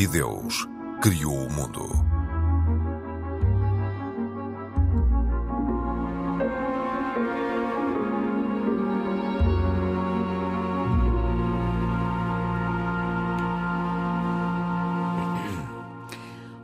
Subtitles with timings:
[0.00, 0.66] E Deus
[1.02, 1.86] criou o mundo.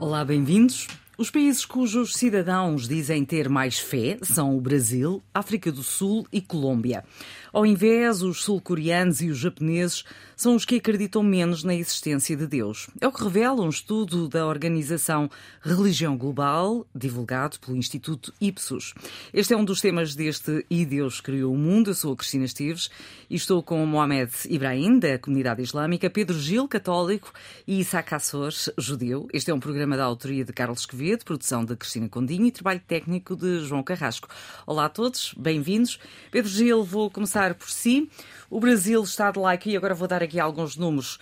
[0.01, 0.87] Olá, bem-vindos.
[1.19, 6.41] Os países cujos cidadãos dizem ter mais fé são o Brasil, África do Sul e
[6.41, 7.05] Colômbia.
[7.53, 10.05] Ao invés, os sul-coreanos e os japoneses
[10.37, 12.89] são os que acreditam menos na existência de Deus.
[13.01, 15.31] É o que revela um estudo da organização
[15.63, 18.93] Religião Global, divulgado pelo Instituto Ipsos.
[19.33, 21.91] Este é um dos temas deste E Deus Criou o Mundo.
[21.91, 22.91] Eu sou a Cristina Esteves
[23.31, 27.33] e estou com Mohamed Ibrahim, da comunidade islâmica, Pedro Gil, católico,
[27.67, 29.27] e Isaac Assor, judeu.
[29.33, 32.83] Este é um programa da autoria de Carlos Quevedo, produção de Cristina Condinho e trabalho
[32.87, 34.29] técnico de João Carrasco.
[34.67, 35.99] Olá a todos, bem-vindos.
[36.31, 38.09] Pedro Gil, vou começar por si.
[38.49, 41.19] O Brasil está de like, e agora vou dar aqui alguns números.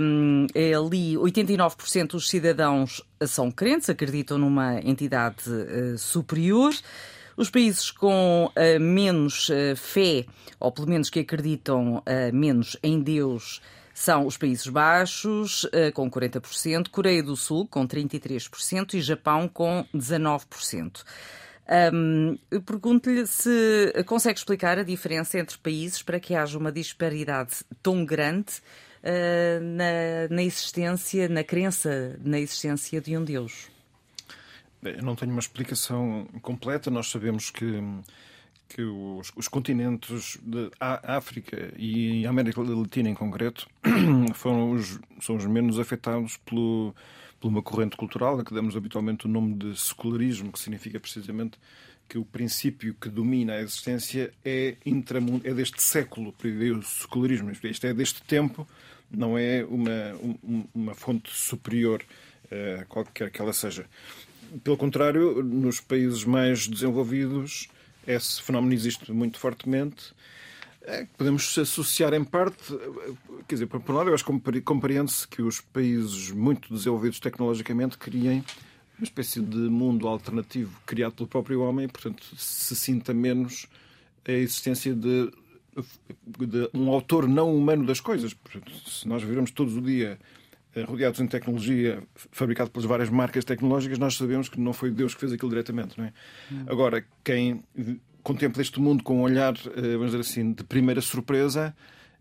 [0.00, 6.74] Um, ali 89% dos cidadãos são crentes, acreditam numa entidade uh, superior.
[7.36, 10.26] Os países com uh, menos uh, fé,
[10.58, 12.02] ou pelo menos que acreditam
[12.32, 13.60] menos em Deus,
[13.94, 21.04] são os Países Baixos, com 40%, Coreia do Sul, com 33% e Japão, com 19%.
[21.92, 28.06] Um, Pergunto-lhe se consegue explicar a diferença entre países para que haja uma disparidade tão
[28.06, 28.54] grande
[29.02, 33.68] uh, na, na existência, na crença na existência de um Deus.
[34.82, 36.90] Eu não tenho uma explicação completa.
[36.90, 37.82] Nós sabemos que
[38.68, 43.66] que os, os, continentes de África e América Latina em concreto
[44.34, 46.94] foram os, são os menos afetados pelo,
[47.40, 51.58] por uma corrente cultural a que damos habitualmente o nome de secularismo, que significa precisamente
[52.08, 57.86] que o princípio que domina a existência é, intramundo, é deste século, o secularismo, isto
[57.86, 58.66] é deste tempo,
[59.10, 62.02] não é uma, uma fonte superior,
[62.46, 63.86] uh, qualquer que ela seja.
[64.64, 67.68] Pelo contrário, nos países mais desenvolvidos,
[68.06, 70.14] esse fenómeno existe muito fortemente
[70.88, 72.74] é, podemos associar em parte,
[73.46, 77.98] quer dizer, por um lado, eu acho que compreende-se que os países muito desenvolvidos tecnologicamente
[77.98, 78.42] criem
[78.98, 83.66] uma espécie de mundo alternativo criado pelo próprio homem e, portanto, se sinta menos
[84.26, 85.30] a existência de,
[86.26, 88.32] de um autor não humano das coisas.
[88.32, 90.18] Portanto, se nós vivemos todos o dia
[90.74, 95.14] eh, rodeados em tecnologia fabricada pelas várias marcas tecnológicas, nós sabemos que não foi Deus
[95.14, 95.96] que fez aquilo diretamente.
[95.98, 96.12] Não é?
[96.50, 96.64] Hum.
[96.66, 97.62] Agora, quem
[98.28, 101.74] contempla este mundo com um olhar, eh, vamos dizer assim, de primeira surpresa,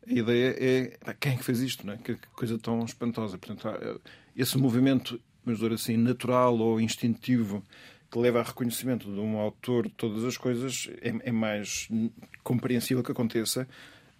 [0.08, 1.98] a ideia é quem é que fez isto, não é?
[1.98, 3.38] que coisa tão espantosa.
[3.38, 4.00] Portanto, eh,
[4.34, 7.62] esse movimento, vamos dizer assim, natural ou instintivo
[8.10, 11.90] que leva a reconhecimento de um autor de todas as coisas é, é mais
[12.42, 13.68] compreensível que aconteça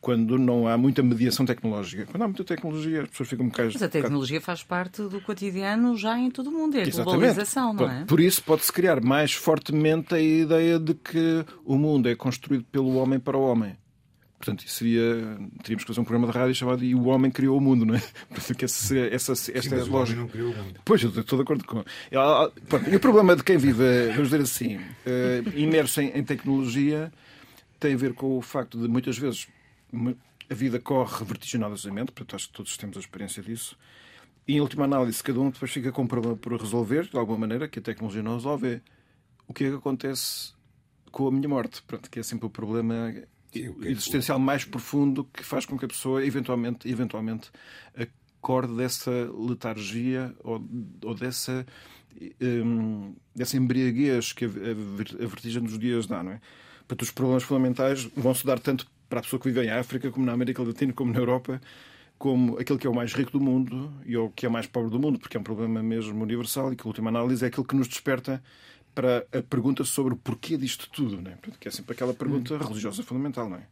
[0.08, 2.06] quando não há muita mediação tecnológica.
[2.06, 3.72] Quando há muita tecnologia, as pessoas ficam um bocado.
[3.74, 7.12] Mas a tecnologia faz parte do cotidiano já em todo o mundo, é a Exatamente.
[7.12, 8.06] globalização, não é?
[8.06, 12.96] Por isso pode-se criar mais fortemente a ideia de que o mundo é construído pelo
[12.96, 13.76] homem para o homem.
[14.38, 15.02] Portanto, isso seria.
[15.62, 17.96] Teríamos que fazer um programa de rádio chamado E o Homem Criou o Mundo, não
[17.96, 18.02] é?
[18.34, 20.22] Portanto, essa, essa, esta Sim, é a lógica.
[20.22, 20.80] não criou o mundo.
[20.86, 21.84] Pois, eu estou de acordo com.
[22.90, 27.12] E o problema de quem vive, vamos dizer assim, eh, imerso em, em tecnologia,
[27.78, 29.50] tem a ver com o facto de muitas vezes
[30.50, 33.78] a vida corre vertiginosamente, portanto acho que todos temos a experiência disso.
[34.48, 37.40] E em última análise, cada um depois fica com um problema por resolver, de alguma
[37.40, 38.82] maneira, que a tecnologia não resolve.
[39.46, 40.54] O que é que acontece
[41.12, 41.82] com a minha morte?
[41.84, 43.14] Pronto, que é sempre o problema
[43.52, 47.50] Sim, o é existencial mais profundo que faz com que a pessoa eventualmente, eventualmente
[47.96, 50.64] acorde dessa letargia ou,
[51.04, 51.66] ou dessa,
[52.42, 56.42] um, dessa embriaguez que a, a, a vertigem dos dias dá, não é?
[56.88, 60.12] Portanto, os problemas fundamentais vão se dar tanto para a pessoa que vive em África,
[60.12, 61.62] como na América Latina, como na Europa,
[62.18, 64.90] como aquele que é o mais rico do mundo e o que é mais pobre
[64.90, 67.66] do mundo, porque é um problema mesmo universal e que, a última análise, é aquilo
[67.66, 68.44] que nos desperta
[68.96, 71.38] para a pergunta sobre o porquê disto tudo, não é?
[71.60, 72.58] que é sempre aquela pergunta hum.
[72.58, 73.68] religiosa fundamental, não é?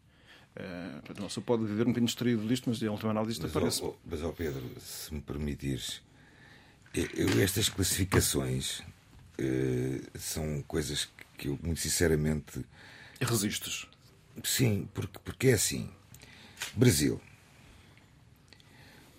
[0.57, 3.55] Uh, não se pode viver um bocadinho distraído disto, mas em última análise isto mas,
[3.55, 3.83] aparece.
[3.83, 6.01] Oh, mas, ó Pedro, se me permitires,
[6.93, 12.63] eu, estas classificações uh, são coisas que eu, muito sinceramente.
[13.19, 13.87] Resistes?
[14.43, 15.89] Sim, porque, porque é assim.
[16.75, 17.19] Brasil.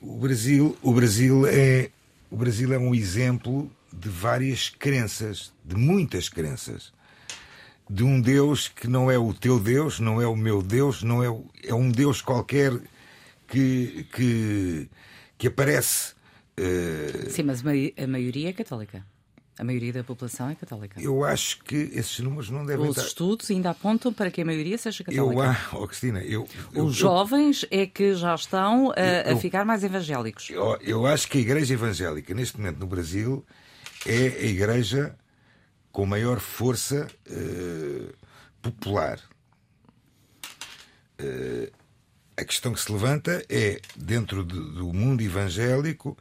[0.00, 1.90] O Brasil, o Brasil é
[2.30, 6.92] o Brasil é um exemplo de várias crenças, de muitas crenças,
[7.88, 11.22] de um Deus que não é o teu Deus, não é o meu Deus, não
[11.22, 11.28] é
[11.64, 12.72] é um Deus qualquer
[13.48, 14.88] que que
[15.38, 16.14] que aparece.
[16.58, 17.30] Uh...
[17.30, 19.04] Sim, mas a maioria é católica.
[19.58, 21.00] A maioria da população é católica.
[21.00, 23.08] Eu acho que esses números não devem Os estar.
[23.08, 25.32] estudos ainda apontam para que a maioria seja católica.
[25.34, 28.94] Eu, ah, oh, Cristina, eu, eu, Os jovens é que já estão a,
[29.28, 30.50] a eu- ficar mais evangélicos.
[30.50, 33.44] eu, eu acho que a Igreja Evangélica, neste momento no Brasil,
[34.04, 35.16] é a igreja
[35.90, 38.12] com maior força eh,
[38.60, 39.18] popular.
[41.18, 41.72] Eh,
[42.36, 46.14] a questão que se levanta é, dentro de- do mundo evangélico,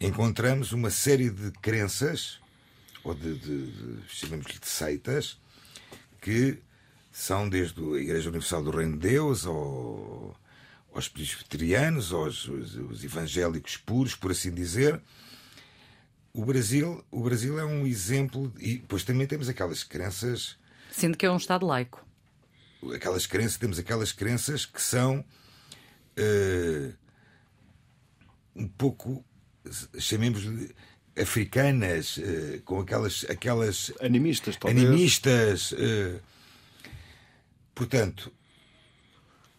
[0.00, 2.40] encontramos uma série de crenças,
[3.04, 5.40] ou de, de, de de seitas,
[6.20, 6.58] que
[7.10, 10.36] são desde a Igreja Universal do Reino de Deus ao,
[10.94, 15.00] aos presbiterianos, aos os, os evangélicos puros, por assim dizer.
[16.32, 20.56] O Brasil, o Brasil é um exemplo, e depois também temos aquelas crenças
[20.92, 22.06] Sendo que é um Estado laico.
[22.94, 25.24] aquelas crenças, temos aquelas crenças que são
[26.16, 26.92] eh,
[28.54, 29.24] um pouco,
[29.98, 30.74] chamemos-lhe
[31.20, 34.84] africanas, eh, com aquelas, aquelas Animistas, talvez.
[34.86, 35.74] animistas.
[35.78, 36.20] eh.
[37.74, 38.32] Portanto,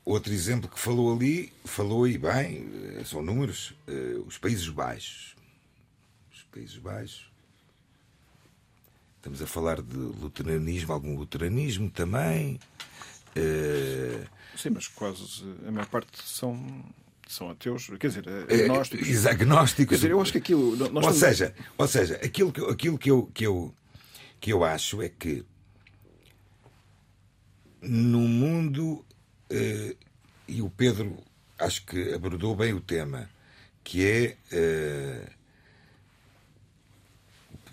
[0.05, 2.69] outro exemplo que falou ali, falou e bem,
[2.99, 3.73] eh, são números,
[4.25, 5.35] os Países Baixos.
[6.31, 7.31] Os Países Baixos.
[9.17, 12.59] Estamos a falar de luteranismo, algum luteranismo também.
[14.57, 16.55] Sim, mas quase a maior parte são,
[17.27, 19.07] são ateus, quer dizer, eh, agnósticos.
[19.07, 19.89] exa- agnósticos.
[19.89, 20.69] Quer dizer, eu acho que aquilo.
[20.69, 23.73] Ou estamos- seja, ou seja, aquilo, que, aquilo que, eu, que, eu,
[24.39, 25.45] que eu acho é que
[27.81, 29.05] no mundo,
[29.49, 29.95] eh,
[30.47, 31.17] e o Pedro
[31.59, 33.29] acho que abordou bem o tema,
[33.83, 34.37] que é.
[34.51, 35.29] eh,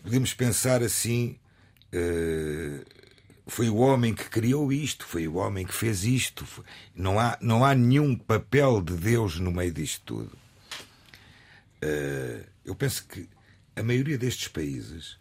[0.03, 1.37] podemos pensar assim.
[1.93, 2.85] eh,
[3.51, 6.47] foi o homem que criou isto, foi o homem que fez isto.
[6.95, 10.39] Não há, não há nenhum papel de Deus no meio disto tudo.
[11.83, 13.29] Eh, eu penso que
[13.75, 15.19] a maioria destes países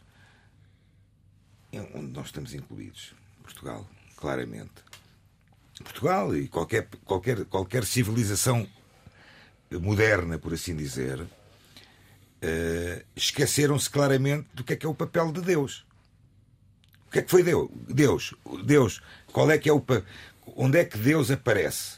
[1.71, 4.83] onde nós estamos incluídos, Portugal, claramente.
[5.83, 8.67] Portugal e qualquer, qualquer, qualquer civilização
[9.71, 11.25] moderna, por assim dizer,
[12.41, 15.88] eh, esqueceram-se claramente do que é que é o papel de Deus.
[17.09, 17.67] O que é que foi Deus?
[17.87, 19.01] Deus, Deus,
[19.33, 19.83] qual é que é o
[20.55, 21.97] onde é que Deus aparece?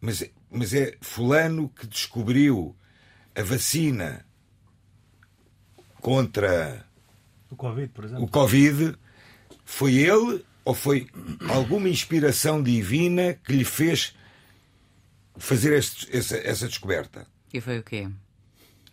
[0.00, 2.76] Mas, mas é fulano que descobriu
[3.34, 4.24] a vacina
[6.00, 6.86] contra
[7.50, 8.24] O Covid, por exemplo.
[8.24, 8.96] o Covid,
[9.64, 11.08] foi ele ou foi
[11.48, 14.14] alguma inspiração divina que lhe fez
[15.36, 17.26] fazer este- essa, essa descoberta?
[17.52, 18.08] E foi o quê?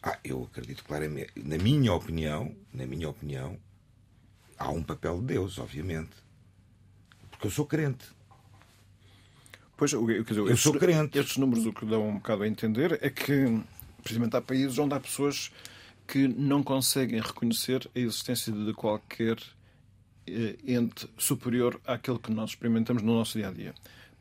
[0.02, 3.60] Ah, eu acredito claramente, na minha opinião, na minha opinião,
[4.58, 6.12] há um papel de Deus, obviamente.
[7.32, 8.06] Porque eu sou crente.
[9.76, 11.18] Pois, dizer, Eu estes- sou crente.
[11.20, 13.62] Estes números o que dão um bocado a entender é que,
[14.02, 15.52] precisamente, há países onde há pessoas
[16.08, 19.38] que não conseguem reconhecer a existência de qualquer
[20.26, 23.74] eh, ente superior àquele que nós experimentamos no nosso dia a dia.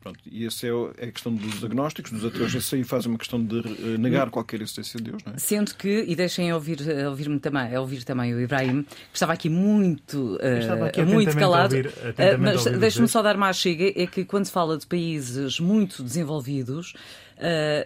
[0.07, 2.55] Pronto, e essa é é a questão dos agnósticos, dos ateus.
[2.55, 5.39] Isso aí faz uma questão de eh, negar qualquer existência de Deus, não é?
[5.39, 9.49] Sendo que, e deixem ouvir, eh, ouvir-me também, ouvir também o Ibrahim, que estava aqui
[9.49, 11.75] muito, eh, estava aqui muito calado.
[11.75, 11.93] ouvir-
[12.39, 16.95] mas deixe-me só dar mais chega, é que quando se fala de países muito desenvolvidos,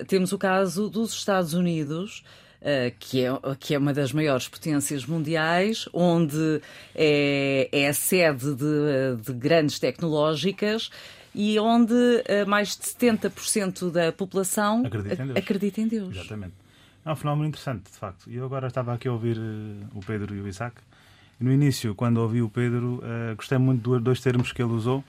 [0.07, 2.23] temos o caso dos Estados Unidos.
[2.63, 6.61] eh, que, é, que é uma das maiores potências mundiais, onde
[6.95, 10.91] é, é a sede de, de grandes tecnológicas
[11.35, 11.95] e onde
[12.27, 15.39] eh, mais de 70% da população Acredita em Deus.
[15.39, 16.17] acredita em Deus.
[16.17, 16.55] Exatamente.
[17.05, 18.29] É um fenómeno interessante, de facto.
[18.29, 20.77] E eu agora estava aqui a ouvir eh, o Pedro e o Isaac.
[21.41, 24.73] E no início, quando ouvi o Pedro, eh, gostei muito de dois termos que ele
[24.73, 25.05] usou,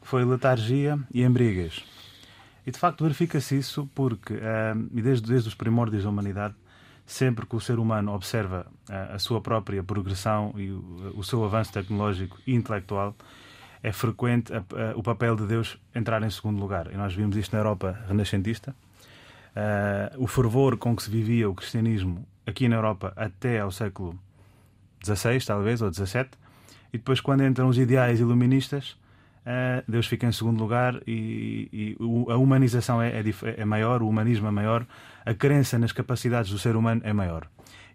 [0.00, 1.82] que foi letargia e embriaguez.
[2.66, 4.34] E de facto verifica-se isso porque,
[4.94, 6.54] e desde, desde os primórdios da humanidade,
[7.04, 12.38] sempre que o ser humano observa a sua própria progressão e o seu avanço tecnológico
[12.46, 13.14] e intelectual,
[13.84, 16.90] é frequente a- a- o papel de Deus entrar em segundo lugar.
[16.92, 18.74] E nós vimos isto na Europa renascentista.
[19.54, 24.18] Eh, o fervor com que se vivia o cristianismo aqui na Europa até ao século
[25.04, 26.26] XVI, talvez, ou XVII,
[26.92, 28.96] e depois, quando entram os ideais iluministas,
[29.44, 33.64] eh, Deus fica em segundo lugar e, e o- a humanização é, é dif- é
[33.64, 34.86] maior, o humanismo é maior,
[35.26, 37.46] a crença nas capacidades do ser humano é maior.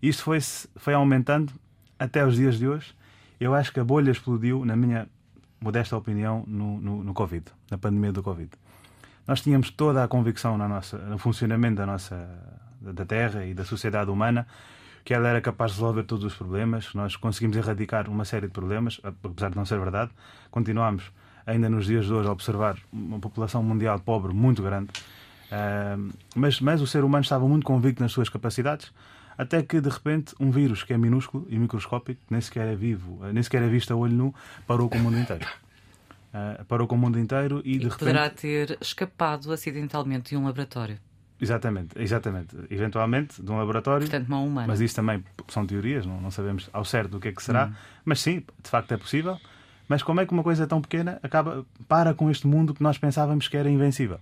[0.01, 0.39] Isto foi,
[0.75, 1.51] foi aumentando
[1.98, 2.93] até os dias de hoje.
[3.39, 5.08] Eu acho que a bolha explodiu, na minha
[5.61, 8.49] modesta opinião, no, no, no Covid, na pandemia do Covid.
[9.27, 12.27] Nós tínhamos toda a convicção na nossa, no funcionamento da nossa
[12.81, 14.47] da Terra e da sociedade humana
[15.03, 16.93] que ela era capaz de resolver todos os problemas.
[16.93, 20.11] Nós conseguimos erradicar uma série de problemas, apesar de não ser verdade.
[20.51, 21.11] Continuamos
[21.45, 24.89] ainda nos dias de hoje a observar uma população mundial pobre muito grande.
[25.51, 25.97] Ah,
[26.35, 28.91] mas, mas o ser humano estava muito convicto nas suas capacidades.
[29.39, 33.22] Até que, de repente, um vírus que é minúsculo e microscópico, nem sequer é vivo,
[33.31, 34.36] nem sequer é visto a olho nu,
[34.67, 35.48] parou com o mundo inteiro.
[36.34, 38.00] Uh, parou com o mundo inteiro e, e de repente.
[38.00, 41.00] Poderá ter escapado acidentalmente de um laboratório.
[41.39, 42.53] Exatamente, exatamente.
[42.69, 44.10] Eventualmente, de um laboratório.
[44.10, 44.67] Portanto, mão humana.
[44.67, 47.67] Mas isso também são teorias, não, não sabemos ao certo o que é que será.
[47.67, 47.74] Hum.
[48.03, 49.39] Mas sim, de facto é possível.
[49.88, 52.98] Mas como é que uma coisa tão pequena acaba para com este mundo que nós
[52.98, 54.19] pensávamos que era invencível?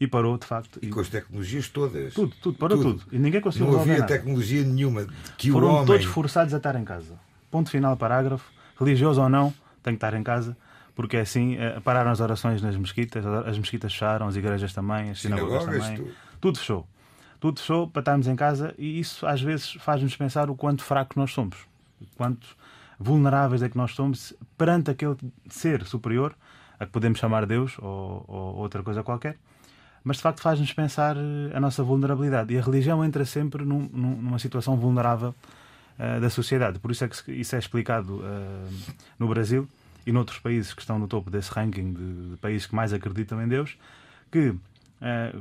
[0.00, 0.78] E parou, de facto.
[0.82, 2.14] E com as tecnologias todas.
[2.14, 2.98] Tudo, tudo, parou tudo.
[3.00, 3.14] tudo.
[3.14, 4.06] E ninguém conseguiu Não havia nada.
[4.06, 5.06] tecnologia nenhuma
[5.38, 5.86] que Foram o homem...
[5.86, 7.18] todos forçados a estar em casa.
[7.50, 8.50] Ponto final, parágrafo.
[8.78, 10.56] Religioso ou não, tem que estar em casa.
[10.94, 15.10] Porque é assim, eh, pararam as orações nas mesquitas, as mesquitas fecharam, as igrejas também,
[15.10, 15.96] as sinagogas, sinagogas também.
[15.96, 16.14] Tudo.
[16.40, 16.88] tudo fechou.
[17.40, 21.16] Tudo fechou para estarmos em casa e isso às vezes faz-nos pensar o quanto fracos
[21.16, 21.56] nós somos.
[22.16, 22.56] Quanto
[22.98, 25.16] vulneráveis é que nós somos perante aquele
[25.48, 26.34] ser superior,
[26.78, 29.36] a que podemos chamar Deus ou, ou outra coisa qualquer,
[30.04, 32.52] mas de facto faz-nos pensar eh, a nossa vulnerabilidade.
[32.52, 35.34] E a religião entra sempre num, numa situação vulnerável
[35.98, 36.78] uh, da sociedade.
[36.78, 39.66] Por isso é que isso é explicado uh, no Brasil
[40.06, 43.42] e noutros países que estão no topo desse ranking de, de países que mais acreditam
[43.42, 43.78] em Deus,
[44.30, 44.54] que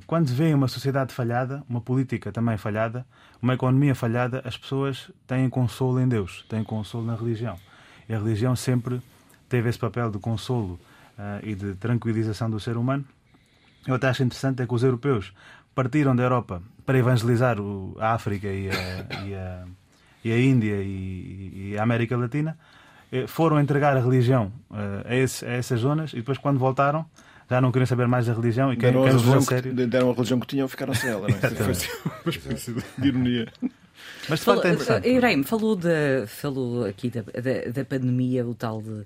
[0.08, 3.05] quando vêem uma sociedade falhada, uma política também falhada,
[3.41, 7.58] uma economia falhada, as pessoas têm consolo em Deus, têm consolo na religião.
[8.10, 9.01] E a religião sempre
[9.48, 10.77] teve esse papel de consolo
[11.17, 13.05] uh, e de tranquilização do ser humano.
[13.87, 15.33] Eu até acho interessante é que os europeus
[15.75, 19.65] partiram da Europa para evangelizar o, a África e a, e a,
[20.23, 22.57] e a Índia e, e, a América Latina,
[23.11, 27.05] eh, foram entregar a religião uh, a, esse, a essas zonas e depois, quando voltaram,
[27.49, 29.75] já não queriam saber mais da religião e quem, deram, quem a religião sério...
[29.75, 31.27] que, deram a religião que tinham ficaram sem ela.
[31.27, 31.39] Não é?
[31.39, 33.47] Foi uma espécie de ironia.
[34.29, 35.09] Mas de facto é interessante.
[35.09, 39.05] Ibrahim, falou, de, falou aqui da, da, da pandemia, o tal de uh,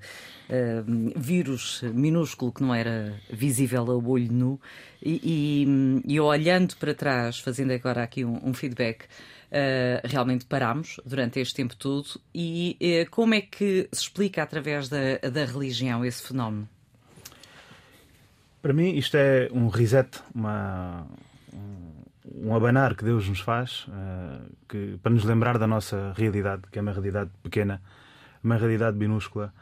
[1.16, 4.62] vírus minúsculo que não era visível ao olho nu,
[5.02, 5.66] e,
[6.06, 11.40] e, e olhando para trás, fazendo agora aqui um, um feedback, uh, realmente parámos durante
[11.40, 12.20] este tempo todo.
[12.34, 16.68] E uh, como é que se explica através da, da religião esse fenómeno?
[18.62, 21.08] Para mim, isto é um reset, uma,
[21.54, 21.97] um,
[22.36, 26.80] um abanar que Deus nos faz uh, que, para nos lembrar da nossa realidade, que
[26.80, 27.82] é uma realidade pequena,
[28.44, 29.54] uma realidade minúscula.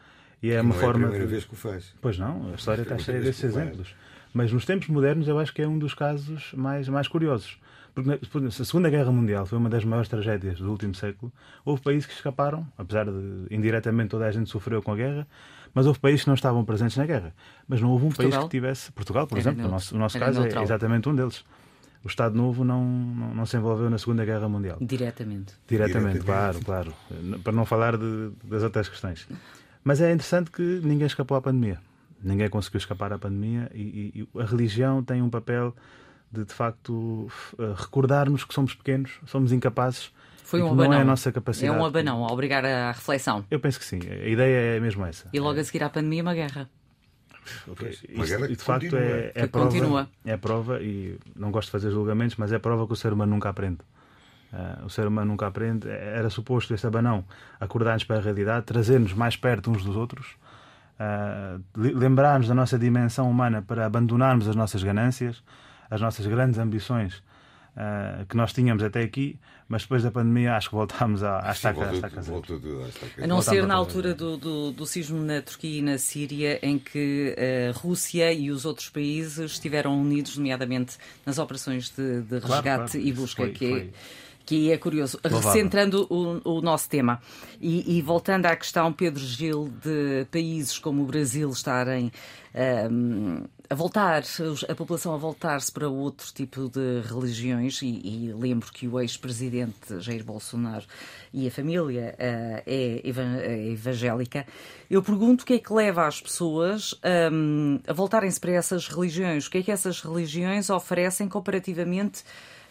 [0.42, 1.06] E é uma não forma.
[1.06, 1.32] É a primeira de...
[1.32, 1.94] vez que o faz.
[2.02, 3.96] Pois não, a história está cheia desses exemplos.
[4.34, 7.58] Mas nos tempos modernos, eu acho que é um dos casos mais, mais curiosos.
[7.96, 11.32] Porque a Segunda Guerra Mundial foi uma das maiores tragédias do último século.
[11.64, 15.26] Houve países que escaparam, apesar de indiretamente toda a gente sofreu com a guerra,
[15.74, 17.34] mas houve países que não estavam presentes na guerra.
[17.66, 18.32] Mas não houve um Portugal?
[18.32, 18.92] país que tivesse.
[18.92, 20.64] Portugal, por Era exemplo, o nosso, o nosso caso é neutral.
[20.64, 21.46] é exatamente um deles.
[22.06, 24.78] O Estado Novo não, não, não, se envolveu na Segunda Guerra Mundial.
[24.80, 25.56] Diretamente.
[25.68, 26.94] Diretamente, claro, claro.
[27.44, 29.28] Para não falar de, das outras questões.
[29.84, 31.80] Mas é interessante que ninguém escapou à pandemia.
[32.24, 35.76] Ninguém conseguiu escapar à pandemia e, e a religião tem um papel
[36.32, 37.28] de, de facto,
[37.76, 40.12] recordar-nos que somos pequenos, somos incapazes
[40.46, 40.92] foi um abanão.
[40.92, 41.76] Não é a nossa capacidade.
[41.76, 43.44] É um abanão, a obrigar à reflexão.
[43.50, 44.00] Eu penso que sim.
[44.00, 45.28] A ideia é mesmo essa.
[45.34, 46.70] E logo a seguir à pandemia, uma guerra.
[47.68, 47.98] Okay.
[48.10, 50.10] E de facto é, é, prova, continua.
[50.26, 53.34] é prova, e não gosto de fazer julgamentos, mas é prova que o ser humano
[53.34, 53.80] nunca aprende.
[54.54, 55.90] Uh, o ser humano nunca aprende.
[55.90, 57.26] Era suposto esse abanão
[57.60, 60.36] acordar-nos para a realidade, trazer-nos mais perto uns dos outros,
[61.00, 65.44] uh, lembrar-nos da nossa dimensão humana para abandonarmos as nossas ganâncias,
[65.90, 67.22] as nossas grandes ambições
[67.76, 71.52] uh, que nós tínhamos até aqui, mas depois da pandemia acho que voltámos à, à
[71.52, 72.60] estaca, voltou, à estaca voltou,
[73.22, 76.78] A não ser na altura do, do, do sismo na Turquia e na Síria, em
[76.78, 82.62] que a Rússia e os outros países estiveram unidos, nomeadamente nas operações de, de resgate
[82.62, 83.08] claro, claro.
[83.08, 83.92] e busca, foi, que é foi
[84.46, 85.20] que é curioso.
[85.24, 85.52] Louvável.
[85.52, 87.20] Recentrando o, o, nosso tema
[87.60, 92.12] e, e, voltando à questão, Pedro Gil, de países como o Brasil estarem
[92.92, 94.24] um, a voltar,
[94.70, 100.00] a população a voltar-se para outro tipo de religiões, e, e lembro que o ex-presidente
[100.00, 100.86] Jair Bolsonaro
[101.34, 103.02] e a família uh, é,
[103.72, 104.46] evangélica.
[104.90, 106.94] Eu pergunto o que é que leva as pessoas
[107.32, 109.48] um, a voltarem-se para essas religiões?
[109.48, 112.24] O que é que essas religiões oferecem comparativamente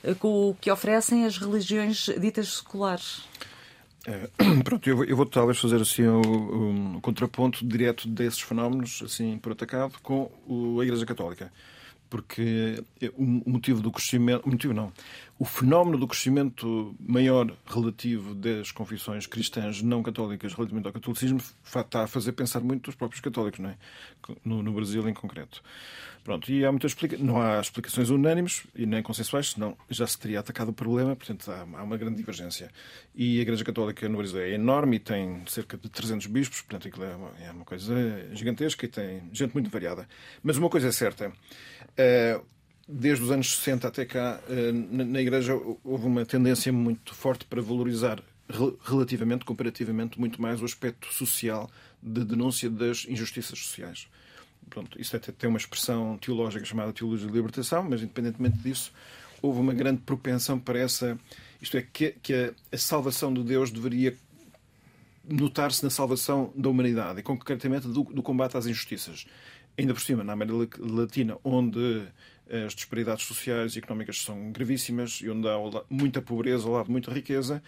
[0.02, 3.26] eh, com o que oferecem as religiões ditas seculares?
[4.06, 4.28] É,
[4.62, 9.94] pronto, eu eu vou, talvez fazer assim um, contraponto direto desses fenómenos, assim por atacado,
[10.02, 11.52] com o, a Igreja Católica.
[12.10, 12.82] Porque
[13.16, 14.46] o, o motivo do crescimento.
[14.46, 14.92] O motivo não.
[15.36, 22.04] O fenómeno do crescimento maior relativo das confissões cristãs não católicas relativamente ao catolicismo está
[22.04, 23.76] a fazer pensar muito os próprios católicos, não é?
[24.44, 25.60] No, no Brasil em concreto.
[26.22, 27.18] Pronto, e há muitas explica...
[27.18, 31.50] não há explicações unânimes e nem consensuais, senão já se teria atacado o problema, portanto
[31.50, 32.70] há uma grande divergência.
[33.14, 36.88] E a Igreja Católica no Brasil é enorme e tem cerca de 300 bispos, portanto
[36.88, 37.94] aquilo é uma, é uma coisa
[38.32, 40.08] gigantesca e tem gente muito variada.
[40.42, 42.44] Mas uma coisa é certa, uh,
[42.88, 47.62] desde os anos 60 até cá, eh, na Igreja houve uma tendência muito forte para
[47.62, 48.22] valorizar
[48.84, 51.70] relativamente, comparativamente, muito mais o aspecto social
[52.02, 54.06] de denúncia das injustiças sociais.
[54.68, 58.92] Pronto, isso até tem uma expressão teológica chamada teologia de libertação, mas independentemente disso,
[59.40, 61.18] houve uma grande propensão para essa.
[61.60, 64.16] Isto é, que, que a, a salvação de Deus deveria
[65.28, 69.26] notar-se na salvação da humanidade e concretamente do, do, combate às injustiças.
[69.76, 72.02] Ainda por cima, na América Latina, onde
[72.50, 75.56] as disparidades sociais e económicas são gravíssimas e onde há
[75.88, 77.62] muita pobreza ao lado de muita riqueza,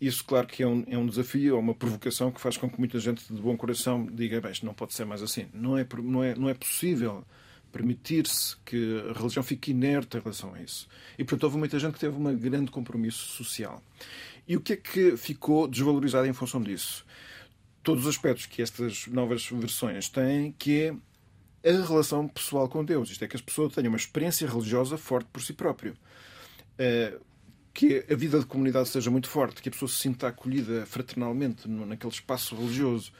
[0.00, 2.76] isso, claro, que é um, é um desafio, é uma provocação que faz com que
[2.76, 5.46] muita gente de bom coração diga: bem, isto não pode ser mais assim.
[5.54, 7.24] Não é, não é, não é possível
[7.70, 10.88] permitir-se que a religião fique inerte em relação a isso.
[11.16, 13.80] E, portanto, houve muita gente que teve um grande compromisso social.
[14.46, 17.06] E o que é que ficou desvalorizado em função disso?
[17.82, 20.94] Todos os aspectos que estas novas versões têm, que é
[21.64, 23.10] a relação pessoal com Deus.
[23.10, 25.94] Isto é, que as pessoas tenham uma experiência religiosa forte por si próprio.
[26.74, 27.20] Uh,
[27.74, 31.68] que a vida de comunidade seja muito forte, que a pessoa se sinta acolhida fraternalmente
[31.68, 33.12] naquele espaço religioso.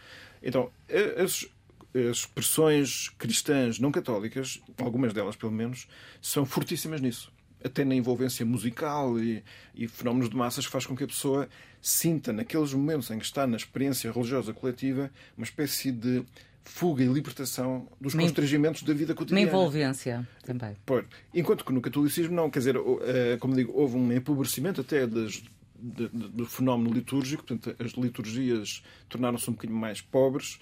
[0.43, 0.71] Então,
[1.17, 1.49] as,
[1.95, 5.89] as expressões cristãs não católicas, algumas delas pelo menos,
[6.21, 7.33] são fortíssimas nisso.
[7.65, 9.43] Até na envolvência musical e,
[9.75, 11.49] e fenómenos de massas que faz com que a pessoa
[11.81, 16.25] sinta, naqueles momentos em que está na experiência religiosa coletiva, uma espécie de
[16.65, 19.45] fuga e libertação dos constrangimentos da vida cotidiana.
[19.45, 20.77] Na envolvência também.
[20.87, 21.05] Pois.
[21.35, 25.43] Enquanto que no catolicismo não, quer dizer, eh, como digo, houve um empobrecimento até das,
[25.83, 30.59] do fenómeno litúrgico, portanto, as liturgias tornaram-se um bocadinho mais pobres,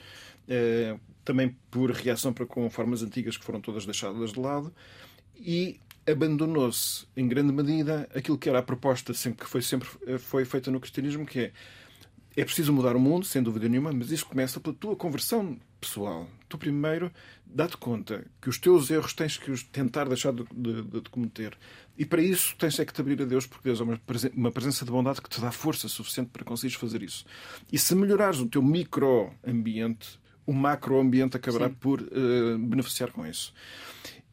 [0.49, 4.73] eh, também por reação para com formas antigas que foram todas deixadas de lado,
[5.37, 10.19] e abandonou-se, em grande medida, aquilo que era a proposta sempre, que foi sempre eh,
[10.19, 11.53] foi feita no cristianismo, que é
[12.37, 16.29] é preciso mudar o mundo, sem dúvida nenhuma, mas isso começa pela tua conversão pessoal.
[16.49, 17.11] Tu primeiro
[17.45, 21.57] dá-te conta que os teus erros tens que os tentar deixar de, de, de, cometer.
[21.99, 24.01] E para isso tens é que te abrir a Deus, porque Deus é uma,
[24.35, 27.25] uma presença de bondade que te dá força suficiente para conseguires fazer isso.
[27.73, 31.75] E se melhorares o teu microambiente, o macroambiente acabará Sim.
[31.81, 33.53] por uh, beneficiar com isso.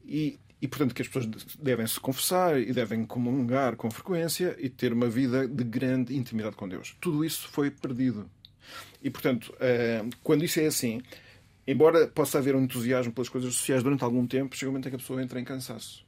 [0.06, 1.28] E e, portanto, que as pessoas
[1.60, 6.56] devem se confessar e devem comungar com frequência e ter uma vida de grande intimidade
[6.56, 6.96] com Deus.
[7.00, 8.30] Tudo isso foi perdido.
[9.02, 11.02] E, portanto, eh, quando isso é assim,
[11.68, 14.90] embora possa haver um entusiasmo pelas coisas sociais durante algum tempo, chega um momento em
[14.90, 16.06] que a pessoa entra em cansaço.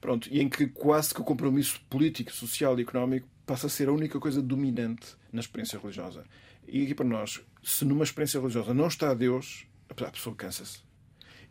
[0.00, 3.88] Pronto, e em que quase que o compromisso político, social e económico passa a ser
[3.88, 6.24] a única coisa dominante na experiência religiosa.
[6.66, 10.91] E aqui para nós, se numa experiência religiosa não está Deus, a pessoa cansa-se.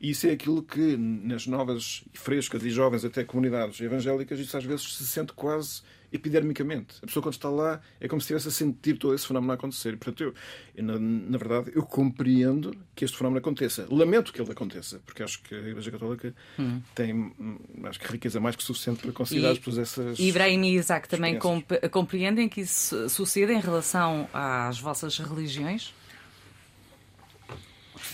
[0.02, 4.64] E isso é aquilo que nas novas, frescas e jovens até comunidades evangélicas, isso às
[4.64, 6.96] vezes se sente quase epidermicamente.
[7.04, 9.56] A pessoa quando está lá é como se estivesse a sentir todo esse fenómeno a
[9.56, 9.96] acontecer.
[9.98, 10.34] Portanto, eu,
[10.76, 13.88] eu na, na, verdade, eu compreendo que este fenómeno aconteça.
[13.92, 16.82] Lamento que ele aconteça, porque acho que a Igreja Católica hum.
[16.96, 20.20] tem, hum, acho que riqueza mais que suficiente para considerar e, essas...
[20.20, 25.94] Ibrahim e Isaac também comp compreendem que isso suceda em relação às vossas religiões?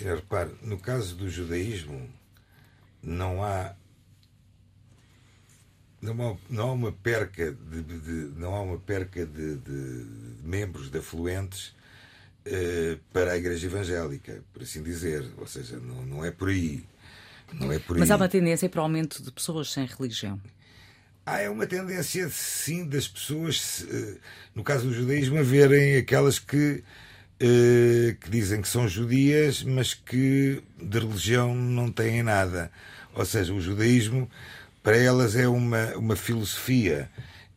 [0.02, 2.10] Repare, no caso do judaísmo,
[3.02, 3.76] não há.
[6.00, 10.48] Não há, não há uma perca de, de não há uma perca de, de, de
[10.48, 11.76] membros de afluentes
[12.46, 15.26] eh, para a igreja evangélica, por assim dizer.
[15.38, 16.86] Ou seja, não, não é por aí.
[17.52, 18.14] Não é por Mas aí.
[18.14, 20.40] há uma tendência para o aumento de pessoas sem religião.
[21.26, 24.18] Há é uma tendência, sim, das pessoas, eh,
[24.56, 26.84] no caso do judaísmo, a verem aquelas que
[27.40, 32.72] que dizem que são judias, mas que de religião não têm nada.
[33.14, 34.30] Ou seja, o judaísmo
[34.84, 37.10] para elas é uma, uma filosofia,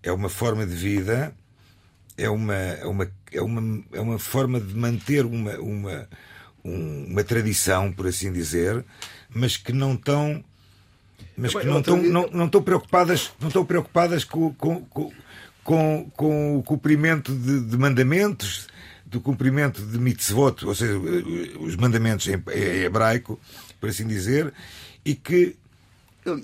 [0.02, 1.34] é uma forma de vida,
[2.16, 6.08] é uma, é uma, é uma, é uma forma de manter uma, uma,
[6.64, 8.84] uma tradição, por assim dizer,
[9.32, 10.42] mas que não estão
[11.36, 15.12] mas que não estão, não, não estão preocupadas, não estão preocupadas com, com, com,
[15.62, 18.66] com, com o cumprimento de, de mandamentos,
[19.10, 20.98] do cumprimento de mitzvot, ou seja,
[21.58, 22.42] os mandamentos em,
[22.84, 23.38] hebraico,
[23.80, 24.52] por assim dizer,
[25.04, 25.56] e que.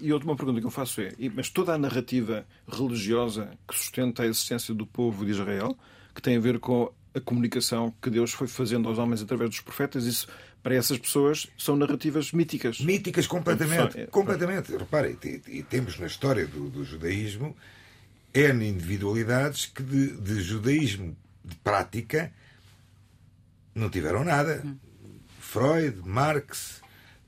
[0.02, 4.26] E outra pergunta que eu faço é: mas toda a narrativa religiosa que sustenta a
[4.26, 5.76] existência do povo de Israel,
[6.14, 9.61] que tem a ver com a comunicação que Deus foi fazendo aos homens através dos
[9.61, 10.26] profetas, isso
[10.62, 12.81] para essas pessoas são narrativas míticas.
[12.81, 14.00] Míticas completamente.
[14.00, 14.76] É, completamente.
[14.76, 17.57] Reparem, e temos na história do, do judaísmo
[18.35, 22.33] N individualidades que de, de judaísmo de prática
[23.77, 24.62] não tiveram nada.
[24.65, 24.77] Hum.
[25.39, 26.81] Freud, Marx,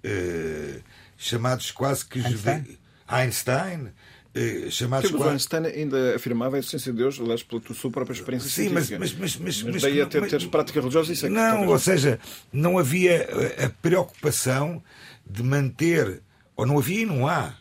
[0.02, 0.80] eh,
[1.16, 2.78] chamados quase que Einstein, jude...
[3.06, 3.92] Einstein
[4.34, 5.30] eh, chamados quase...
[5.30, 9.12] Einstein ainda afirmava a essência de Deus, aliás, pela sua própria experiência Sim, mas, mas,
[9.14, 12.18] mas, mas, mas, daí a ter, mas, ter prática religiosa, isso é Não, ou seja,
[12.52, 13.28] não havia
[13.64, 14.82] a preocupação
[15.24, 16.22] de manter,
[16.56, 17.54] ou não havia e não há,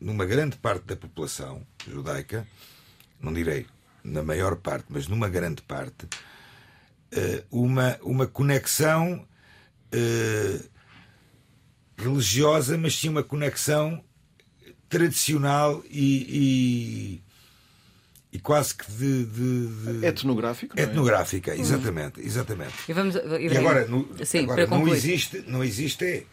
[0.00, 2.46] numa grande parte da população judaica,
[3.20, 3.66] não direi
[4.02, 6.16] na maior parte, mas numa grande parte, eh,
[7.50, 9.26] uma, uma conexão
[9.92, 10.60] eh,
[11.96, 14.02] religiosa, mas sim uma conexão
[14.88, 17.20] tradicional e,
[18.32, 19.66] e, e quase que de, de,
[20.00, 20.06] de...
[20.06, 20.74] etnográfico.
[20.76, 20.86] Não é?
[20.86, 22.74] Etnográfica, exatamente, exatamente.
[22.88, 24.96] E, vamos, E agora, no- Sim, agora para não concluir.
[24.98, 26.24] existe, não existe é,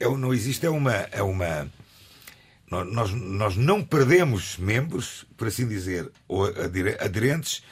[0.00, 1.70] é, não existe é uma é uma
[2.70, 7.62] nó- nós, nós não perdemos membros, por assim dizer, ou adere- aderentes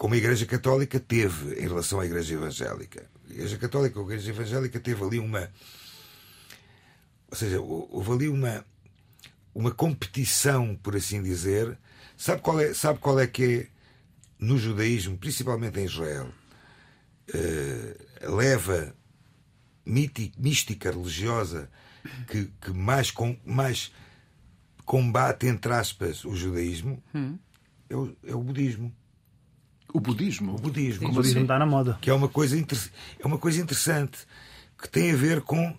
[0.00, 3.04] como a Igreja Católica teve em relação à Igreja Evangélica.
[3.28, 5.50] A Igreja Católica ou a Igreja Evangélica teve ali uma
[7.30, 8.64] ou seja, hou- houve ali uma
[9.54, 11.76] uma competição, por assim dizer.
[12.16, 13.66] Sabe qual é, sabe qual é que é
[14.38, 16.32] no judaísmo, principalmente em Israel,
[18.24, 18.94] a leva
[19.84, 21.68] mística religiosa
[22.26, 23.92] que, que mais, com, mais
[24.86, 27.02] combate, entre aspas, o judaísmo
[27.90, 28.94] é, o, é o budismo.
[29.92, 30.54] O budismo.
[30.54, 31.08] O budismo.
[31.08, 31.98] O budismo está na moda.
[32.00, 34.18] Que é uma coisa, inter- é uma coisa interessante
[34.80, 35.76] que tem a ver com,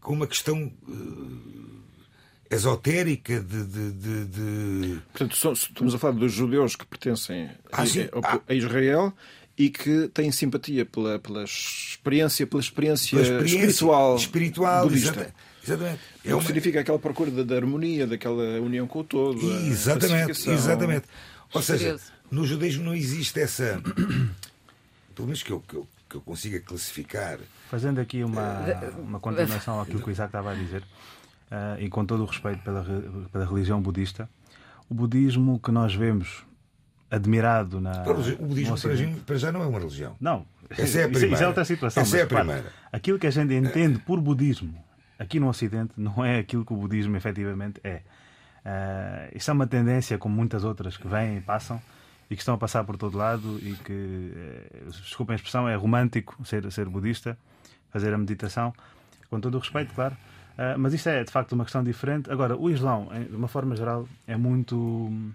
[0.00, 6.32] com uma questão eh, esotérica de, de, de- de- Portanto, só- estamos a falar dos
[6.32, 7.84] judeus que pertencem a, Ah,
[8.22, 9.12] a- a Israel
[9.56, 15.10] e que têm simpatia pela, pela experiência, pela experiência, pela experiência espiritual, espiritual budista.
[15.10, 15.34] exata-
[15.64, 16.00] exatamente.
[16.24, 19.40] É uma- que significa aquela procura da, da harmonia, daquela união com o todo.
[19.66, 21.06] Exatamente, exatamente.
[21.52, 22.04] Ou seja, Curioso.
[22.34, 23.80] No judaísmo não existe essa.
[25.14, 27.38] Pelo menos que eu, que eu, que eu consiga classificar.
[27.70, 28.60] Fazendo aqui uma,
[28.98, 30.82] uma continuação àquilo que o Isaac estava a dizer,
[31.50, 32.84] ah, e com todo o respeito pela,
[33.32, 34.28] pela religião budista,
[34.88, 36.44] o budismo que nós vemos
[37.10, 38.02] admirado na.
[38.02, 38.14] o
[38.46, 40.16] budismo para, Ocidente- gente- para já não é uma religião.
[40.20, 41.44] Não, Essa é a isso, isso primeira.
[41.44, 42.02] é outra situação.
[42.02, 42.72] Essa mas, é a primeira.
[42.92, 44.74] aquilo que a gente entende por budismo
[45.18, 48.02] aqui no Ocidente não é aquilo que o budismo efetivamente é.
[48.64, 51.80] Ah, isso é uma tendência, como muitas outras que vêm e passam
[52.30, 55.74] e que estão a passar por todo lado e que, eh, desculpem a expressão, é
[55.74, 57.36] romântico ser, ser budista,
[57.90, 58.72] fazer a meditação,
[59.28, 60.16] com todo o respeito, claro.
[60.56, 62.30] Ah, mas isto é de facto uma questão diferente.
[62.30, 65.32] Agora, o Islão, de uma forma geral, é muito hum,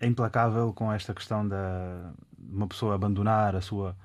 [0.00, 3.96] é implacável com esta questão da de uma pessoa abandonar a sua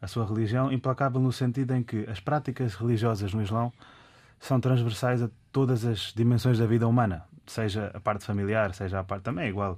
[0.00, 3.72] a sua religião, implacável no sentido em que as práticas religiosas no Islão
[4.38, 9.04] são transversais a todas as dimensões da vida humana, seja a parte familiar, seja a
[9.04, 9.76] parte também é igual,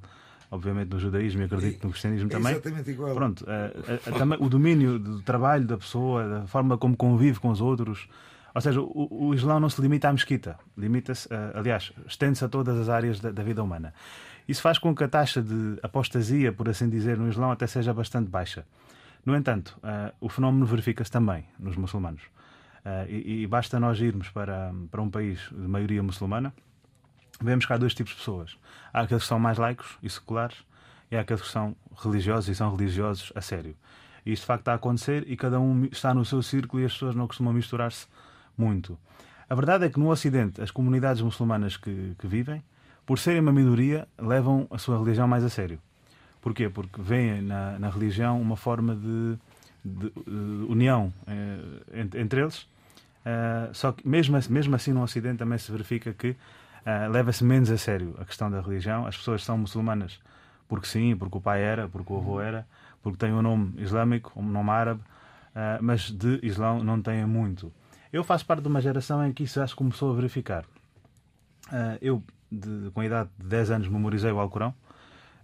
[0.50, 2.52] obviamente no judaísmo e acredito no cristianismo É também.
[2.52, 3.14] exatamente igual.
[3.14, 3.72] Pronto, eh,
[4.06, 8.08] eh, também o domínio do trabalho da pessoa, da forma como convive com os outros.
[8.52, 12.48] Ou seja, o, o Islão não se limita à mesquita, limita-se, eh, aliás, estende-se a
[12.48, 13.94] todas as áreas da, da vida humana.
[14.48, 17.94] Isso faz com que a taxa de apostasia, por assim dizer, no Islão até seja
[17.94, 18.66] bastante baixa.
[19.24, 22.22] No entanto, eh, o fenómeno verifica-se também nos muçulmanos.
[22.84, 26.52] Eh, e, e basta nós irmos para, para um país de maioria muçulmana,
[27.40, 28.56] vemos que há dois tipos de pessoas.
[28.92, 30.56] Há aqueles que são mais laicos e seculares
[31.10, 33.76] e há aqueles que são religiosos e são religiosos a sério.
[34.24, 36.86] E isto de facto está a acontecer e cada um está no seu círculo e
[36.86, 38.06] as pessoas não costumam misturar-se
[38.56, 38.98] muito.
[39.48, 42.62] A verdade é que no Ocidente, as comunidades muçulmanas que, que vivem,
[43.04, 45.80] por serem uma minoria, levam a sua religião mais a sério.
[46.40, 46.68] Porquê?
[46.68, 49.36] Porque veem na, na religião uma forma de,
[49.84, 52.68] de, de união eh, entre, entre eles.
[53.24, 56.36] Eh, só que mesmo, mesmo assim no Ocidente também se verifica que
[56.84, 59.06] eh, leva-se menos a sério a questão da religião.
[59.06, 60.18] As pessoas são muçulmanas
[60.68, 62.66] porque sim, porque o pai era, porque o avô era,
[63.02, 65.00] porque tem um nome islâmico, um nome árabe,
[65.54, 67.72] eh, mas de Islão não têm muito.
[68.12, 70.64] Eu faço parte de uma geração em que isso já se começou a verificar.
[71.72, 74.74] Eh, eu, de- com a idade de 10 anos, memorizei o Alcorão.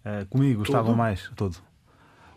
[0.04, 1.56] Eh, comigo estavam mais, todo,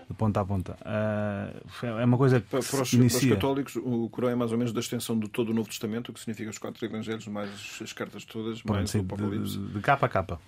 [0.10, 0.76] de ponta a ponta.
[0.84, 1.54] Eh,
[2.02, 4.74] é uma coisa que Para, os, para os católicos, o Corão é mais ou menos
[4.74, 7.93] da extensão de todo o Novo Testamento, o que significa os quatro evangelhos, mais as
[7.93, 9.58] cartas todas, Pronto, mais sim, o Apocalipse.
[9.58, 10.39] de, de capa a capa.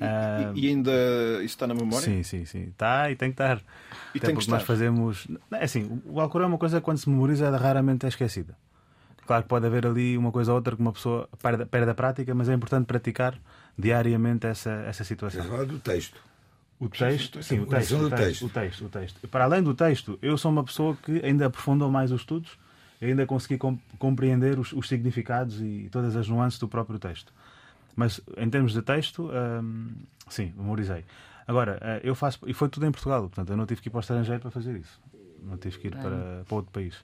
[0.00, 0.92] Ah, E, e ainda
[1.36, 2.04] isso está na memória?
[2.04, 2.64] Sim, sim, sim.
[2.64, 3.58] Está e tem que estar.
[4.14, 4.52] E Até tem que estar.
[4.52, 5.26] nós fazemos.
[5.52, 8.56] É assim, o Alcorão é uma coisa que quando se memoriza raramente é esquecida.
[9.26, 11.94] Claro que pode haver ali uma coisa ou outra que uma pessoa perde, perde a
[11.94, 13.38] prática, mas é importante praticar
[13.78, 15.42] diariamente essa, essa situação.
[15.44, 16.20] falar do texto.
[16.86, 19.28] O texto, sim, o texto, o texto, o texto, o texto.
[19.28, 22.58] Para além do texto, eu sou uma pessoa que ainda aprofundou mais os estudos,
[23.00, 27.32] e ainda consegui com- compreender os, os significados e todas as nuances do próprio texto.
[27.96, 29.30] Mas em termos de texto,
[29.62, 29.90] hum,
[30.28, 31.04] sim, memorizei.
[31.46, 33.90] Agora, eh, eu faço, e foi tudo em Portugal, portanto eu não tive que ir
[33.90, 35.00] para o estrangeiro para fazer isso.
[35.42, 36.94] Não tive que ir para, para outro país.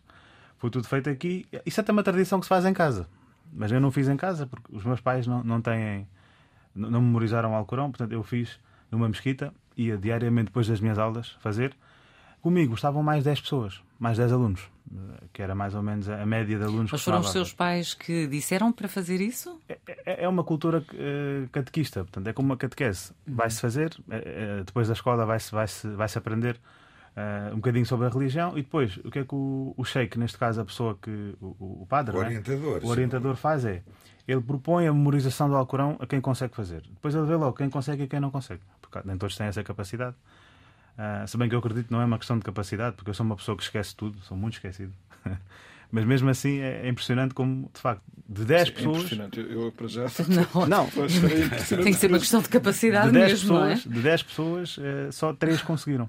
[0.57, 1.47] Foi tudo feito aqui.
[1.66, 3.07] Isso é até uma tradição que se faz em casa.
[3.53, 6.07] Mas eu não fiz em casa porque os meus pais não, não têm.
[6.75, 8.59] Não não memorizaram o Alcorão, portanto eu fiz
[8.90, 11.74] numa mesquita, ia diariamente depois das minhas aulas fazer.
[12.40, 14.62] Comigo estavam mais 10 pessoas, mais 10 alunos,
[15.33, 18.26] que era mais ou menos a média de alunos Mas foram os seus pais que
[18.26, 19.61] disseram para fazer isso?
[19.68, 23.12] É, é uma cultura eh, catequista, portanto, é como uma catequese.
[23.26, 26.59] Vai-se fazer, eh, eh, depois da escola vai-se vai -se, vai -se aprender
[27.20, 30.18] eh, um bocadinho sobre a religião e depois o que é que o, o sheik,
[30.18, 31.35] neste caso a pessoa que.
[31.40, 32.26] o, o padre, O é?
[32.26, 32.87] orientador, o sim.
[32.88, 33.83] orientador faz é.
[34.28, 36.83] Ele propõe a memorização do Alcorão a quem consegue fazer.
[36.83, 38.61] Depois ele vê logo quem consegue e quem não consegue.
[38.80, 40.14] Porque nem todos têm essa capacidade.
[40.96, 43.14] Ah, se bem que eu acredito que não é uma questão de capacidade, porque eu
[43.14, 44.92] sou uma pessoa que esquece tudo, sou muito esquecido.
[45.90, 48.96] Mas mesmo assim é é impressionante como, de facto, de 10 É pessoas.
[48.98, 49.40] impressionante.
[49.40, 50.04] Eu, eu, para já.
[50.54, 50.66] Não.
[50.66, 51.76] Não, é.
[51.83, 53.74] Tem que ser uma questão de capacidade de 10 mesmo, não é?
[53.74, 56.09] pessoas, de 10 pessoas eh, só 3 conseguiram.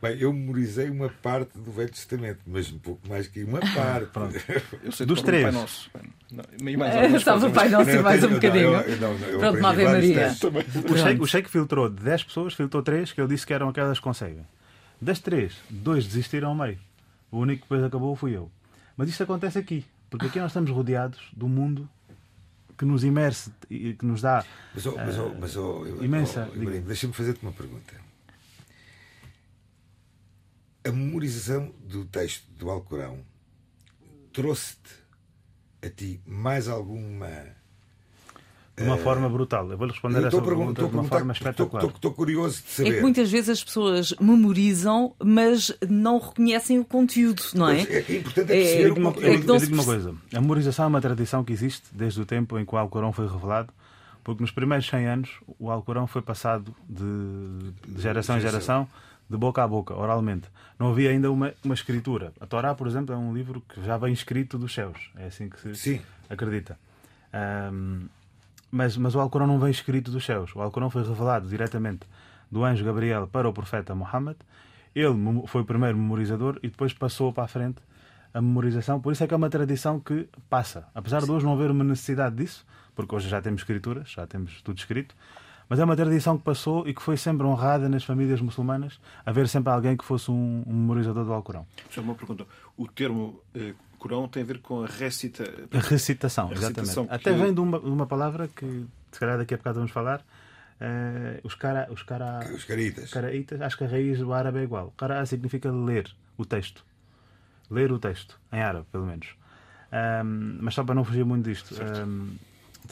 [0.00, 4.38] Bem, eu memorizei uma parte do Velho Testamento, mas um pouco mais que uma parte.
[4.84, 5.42] Eu sei Dos o três.
[5.44, 5.90] Pai Nosso.
[6.30, 8.64] Não, e mais É, algumas o Pai Nosso e mais um eu- bocadinho.
[8.64, 10.28] eu- eu Pronto, Ave Maria.
[10.90, 13.70] O Sheik, o Sheik filtrou de 10 pessoas, filtrou 3, que ele disse que eram
[13.70, 14.46] aquelas que conseguem.
[15.00, 16.78] Das 3, 2 desistiram ao meio.
[17.30, 18.50] O único que depois acabou fui eu.
[18.98, 21.88] Mas isto acontece aqui, porque aqui nós estamos rodeados do mundo
[22.78, 24.44] que nos imerse e que nos dá.
[24.74, 27.94] Mas, oh, mas, oh, mas oh, eu- imensa, oh, deixa-me fazer-te uma pergunta.
[30.86, 33.18] A memorização do texto do Alcorão
[34.32, 34.90] trouxe-te
[35.82, 37.28] a ti mais alguma.
[38.76, 39.70] De uma forma brutal.
[39.70, 41.82] Eu vou-lhe responder Eu essa pergunta de uma forma espetacular.
[41.86, 42.94] estou- curioso de É saber.
[42.96, 47.84] que muitas vezes as pessoas memorizam, mas não reconhecem o conteúdo, não é?
[47.86, 49.66] Pois, é que é importante é É- perceber Eu uma, eu É não eu se
[49.66, 52.74] digo uma coisa: a memorização é uma tradição que existe desde o tempo em que
[52.74, 53.72] o Alcorão foi revelado,
[54.22, 58.86] porque nos primeiros 100 anos o Alcorão foi passado de, de geração em geração,
[59.28, 60.48] de boca a boca, oralmente.
[60.78, 62.32] Não havia ainda uma, uma escritura.
[62.40, 65.10] A Torá, por exemplo, é um livro que já vem escrito dos céus.
[65.16, 66.00] É assim que se Sim.
[66.28, 66.78] acredita.
[67.32, 68.06] Ahm,
[68.70, 70.54] mas, mas o Alcorão não vem escrito dos céus.
[70.54, 72.06] O Alcorão foi revelado diretamente
[72.50, 74.36] do anjo Gabriel para o profeta Muhammad.
[74.94, 75.14] Ele
[75.46, 77.82] foi o primeiro memorizador e depois passou para a frente
[78.32, 79.00] a memorização.
[79.00, 80.86] Por isso é que é uma tradição que passa.
[80.94, 84.60] Apesar de hoje não haver uma necessidade disso, porque hoje já temos escrituras, já temos
[84.62, 85.14] tudo escrito,
[85.68, 89.48] mas é uma tradição que passou e que foi sempre honrada nas famílias muçulmanas, haver
[89.48, 91.66] sempre alguém que fosse um, um memorizador do Alcorão.
[91.90, 92.46] Já uma pergunta.
[92.76, 95.42] O termo eh, Corão tem a ver com a recita.
[95.72, 96.80] A recitação, A exatamente.
[96.80, 99.76] recitação Até que- vem de uma, de uma palavra que, se calhar daqui a bocado
[99.76, 100.24] vamos falar,
[100.80, 103.10] eh, os, cara, os, cara, Os caritas.
[103.10, 104.92] caraítas, acho que a raiz do árabe é igual.
[104.96, 106.84] Cara significa ler o texto.
[107.70, 109.28] Ler o texto, em árabe, pelo menos.
[109.90, 111.74] Ahm, mas só para não fugir muito disto.
[111.74, 112.36] de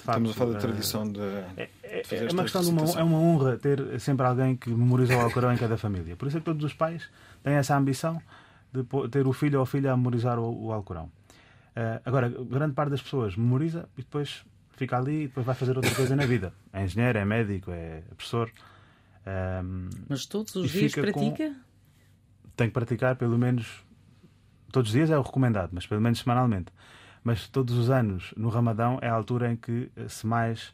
[0.02, 1.20] facto, Estamos a falar da eh, tradição de.
[1.20, 4.56] é, é- fazer é esta uma questão de uma, é uma honra ter sempre alguém
[4.56, 6.16] que memoriza o Alcorão em cada família.
[6.16, 7.08] Por isso é que todos os pais
[7.42, 8.20] têm essa ambição
[8.72, 11.10] de ter o filho ou a filha a memorizar o, o Alcorão.
[11.76, 14.44] Eh, agora, grande parte das pessoas memoriza e depois
[14.76, 16.52] fica ali e depois vai fazer outra coisa na vida.
[16.72, 18.50] É engenheiro, é médico, é professor.
[19.26, 21.54] Ahm, Mas todos os dias fica com- pratica?
[22.56, 23.82] tem que praticar pelo menos
[24.70, 26.72] todos os dias é o recomendado, mas pelo menos semanalmente.
[27.24, 30.72] Mas todos os anos no Ramadão é a altura em que eh, se mais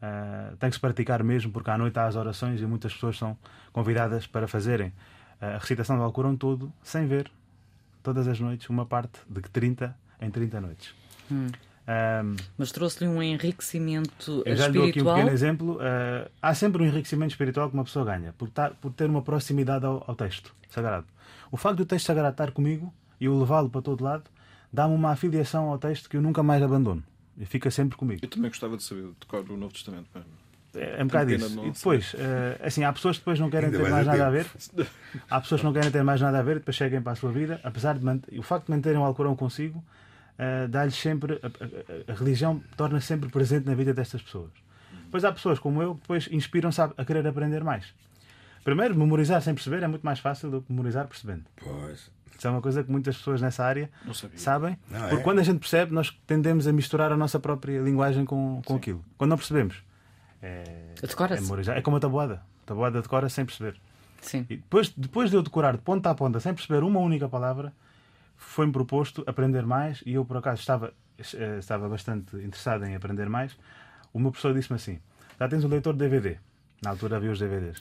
[0.00, 3.16] ah, tem que se praticar mesmo, porque à noite há as orações e muitas pessoas
[3.18, 3.36] são
[3.72, 4.92] convidadas para fazerem
[5.40, 7.30] a recitação do Alcorão todo sem ver
[8.02, 10.94] todas as noites uma parte de 30 em 30 noites.
[11.86, 15.14] Ahm, Mas trouxe-lhe um enriquecimento eu já lhe dou aqui um espiritual.
[15.16, 15.78] pequeno exemplo.
[15.80, 19.22] Ah, há sempre um enriquecimento espiritual que uma pessoa ganha, por, tá- por ter uma
[19.22, 21.06] proximidade ao, ao texto sagrado.
[21.50, 24.24] O facto do texto sagrado estar comigo e eu levá-lo para todo lado
[24.72, 27.02] dá-me uma afiliação ao texto que eu nunca mais abandono.
[27.38, 28.20] E fica sempre comigo.
[28.24, 30.06] Eu também gostava de saber decorar o Novo Testamento.
[30.14, 30.24] mas-
[30.74, 31.48] É, é um bocado isso.
[31.50, 34.26] de E depois, eh, assim, há pessoas que depois não querem Ainda ter mais nada
[34.26, 34.46] a ver.
[34.46, 34.90] tempo.
[35.28, 37.14] Há pessoas que não querem ter mais nada a ver e depois cheguem para a
[37.14, 37.60] sua vida.
[37.62, 39.84] Apesar de manter, o facto de manterem o Alcorão consigo,
[40.38, 41.34] eh, dá-lhes sempre.
[41.42, 44.50] A, a- a- a religião torna -se sempre presente na vida destas pessoas.
[45.04, 47.92] Depois há pessoas como eu que depois inspiram-se a, a querer aprender mais.
[48.64, 51.44] Primeiro, memorizar sem perceber é muito mais fácil do que memorizar percebendo.
[51.56, 52.10] Pois.
[52.36, 54.38] Isso é uma coisa que muitas pessoas nessa área Não sabia.
[54.38, 54.78] sabem.
[54.90, 55.22] Não, porque é?
[55.22, 59.04] quando a gente percebe, nós tendemos a misturar a nossa própria linguagem com, com aquilo.
[59.16, 59.82] Quando não percebemos,
[60.42, 60.64] é,
[61.00, 61.76] é memorizar.
[61.76, 62.42] É como a tabuada.
[62.64, 63.80] A tabuada decora sem perceber.
[64.20, 64.46] Sim.
[64.48, 67.72] E depois, depois de eu decorar de ponta a ponta, sem perceber uma única palavra,
[68.36, 73.28] foi-me proposto aprender mais e eu, por acaso, estava, eh, estava bastante interessado em aprender
[73.28, 73.56] mais.
[74.12, 74.98] Uma pessoa disse-me assim:
[75.38, 76.38] Já tens o leitor de DVD.
[76.82, 77.80] Na altura havia os DVDs.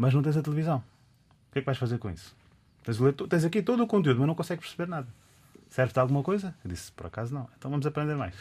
[0.00, 0.78] Mas não tens a televisão.
[0.78, 2.34] O que é que vais fazer com isso?
[2.82, 2.96] Tens,
[3.28, 5.06] tens aqui todo o conteúdo, mas não consegues perceber nada.
[5.68, 6.54] Serve-te alguma coisa?
[6.64, 7.46] Eu disse: Por acaso não.
[7.58, 8.34] Então vamos aprender mais.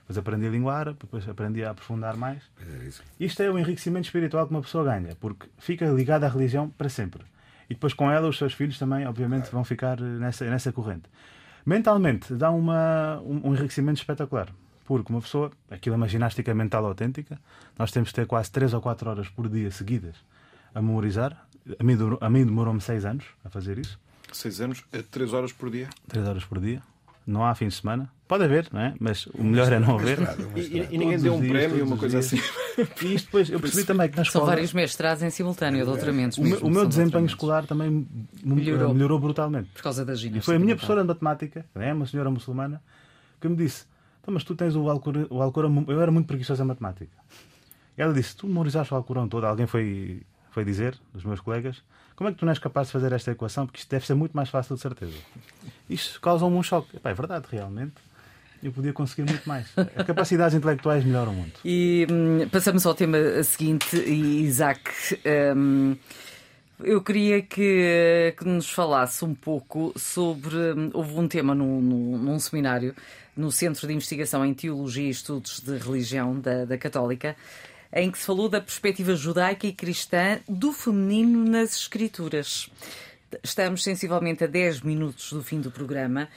[0.00, 2.42] Depois aprendi a língua árabe, depois aprendi a aprofundar mais.
[2.60, 3.02] É isso.
[3.18, 6.90] Isto é o enriquecimento espiritual que uma pessoa ganha, porque fica ligada à religião para
[6.90, 7.24] sempre.
[7.70, 11.08] E depois com ela os seus filhos também, obviamente, vão ficar eh, nessa, nessa corrente.
[11.64, 14.50] Mentalmente dá uma, um, um enriquecimento espetacular.
[14.84, 17.40] Porque uma pessoa, aquilo é uma ginástica mental autêntica,
[17.78, 20.16] nós temos que ter quase 3 ou 4 horas por dia seguidas
[20.74, 21.46] a memorizar.
[21.78, 23.98] A mim, a mim demorou-me seis anos a fazer isso.
[24.32, 25.88] Seis anos, é três horas por dia.
[26.06, 26.82] Três horas por dia.
[27.26, 28.10] Não há fim de semana.
[28.26, 28.94] Pode haver, não é?
[28.98, 30.18] Mas o melhor é não haver.
[30.20, 32.32] Um E, e- e ninguém Todos deu um dias, prémio, uma coisa dias.
[32.32, 32.42] assim.
[33.04, 34.46] E isto depois, eu percebi também que na São escola.
[34.46, 38.06] vários mestrados em simultâneo, doutoramentos O meu, mesmo, o meu desempenho escolar também
[38.42, 38.94] Melhorou.
[38.94, 39.18] melhorou.
[39.18, 39.68] brutalmente.
[39.74, 40.44] Por causa da E ginástica.
[40.46, 42.82] foi a minha professora de matemática, é uma senhora muçulmana,
[43.40, 43.84] que me disse:
[44.22, 45.84] então, Mas tu tens o Alcorão.
[45.88, 47.16] Eu era muito preguiçoso em matemática.
[47.96, 49.44] E ela disse: Tu memorizaste o Alcorão todo.
[49.44, 50.22] Alguém foi,
[50.58, 51.80] foi dizer, dos meus colegas:
[52.16, 53.64] Como é que tu não és capaz de fazer esta equação?
[53.64, 55.14] Porque isto deve ser muito mais fácil, de certeza.
[55.88, 56.96] Isto causa-me um choque.
[56.96, 57.94] Epá, é verdade, realmente.
[58.60, 59.68] Eu podia conseguir muito mais.
[59.94, 61.60] As capacidades intelectuais melhoram muito.
[61.64, 64.80] E hum, passamos ao tema seguinte, Isaac.
[65.56, 65.96] hum,
[66.80, 70.56] eu queria que, que nos falasse um pouco sobre.
[70.56, 72.96] hum, Houve um tema num, num seminário
[73.36, 77.36] no Centro de Investigação em Teologia e Estudos de Religião da, da Católica,
[77.92, 82.68] em que se falou da perspectiva judaica e cristã do feminino nas Escrituras.
[83.42, 86.28] Estamos sensivelmente a 10 minutos do fim do programa.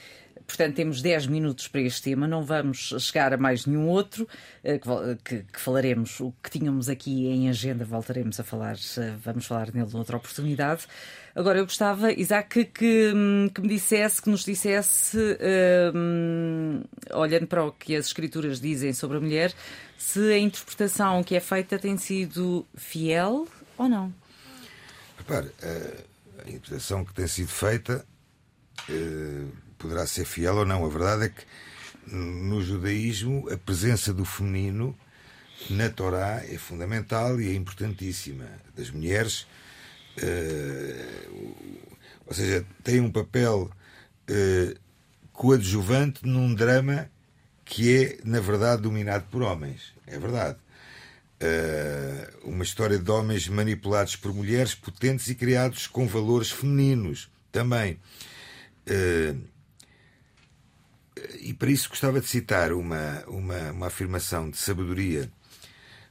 [0.46, 4.28] Portanto, temos 10 minutos para este tema, não vamos chegar a mais nenhum outro,
[4.64, 4.78] eh,
[5.24, 9.72] que, que- falaremos, o que tínhamos aqui em agenda, voltaremos a falar, eh, vamos falar
[9.72, 10.82] nele noutra oportunidade.
[11.34, 15.16] Agora, eu gostava, Isaac, que, hum, que me dissesse, que nos dissesse,
[15.94, 16.82] hum,
[17.14, 19.52] olhando para o que as escrituras dizem sobre a mulher,
[19.96, 23.46] se a interpretação que é feita tem sido fiel
[23.78, 24.12] ou não.
[25.16, 28.04] Repare, a, a interpretação que tem sido feita
[28.90, 29.44] eh,
[29.82, 30.84] poderá ser fiel ou não.
[30.84, 31.42] A verdade é que
[32.06, 34.96] no judaísmo a presença do feminino
[35.68, 38.46] na Torá é fundamental e é importantíssima.
[38.76, 39.46] Das mulheres,
[40.16, 41.26] eh,
[42.26, 43.70] ou seja, tem um papel
[44.28, 44.76] eh,
[45.32, 47.10] coadjuvante num drama
[47.64, 49.92] que é, na verdade, dominado por homens.
[50.06, 50.58] É verdade.
[51.40, 57.98] Eh, uma história de homens manipulados por mulheres potentes e criados com valores femininos também.
[58.86, 59.34] Eh,
[61.40, 65.30] e para isso gostava de citar uma, uma, uma afirmação de sabedoria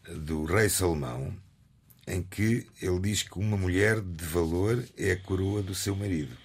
[0.09, 1.35] do rei Salomão,
[2.07, 6.35] em que ele diz que uma mulher de valor é a coroa do seu marido.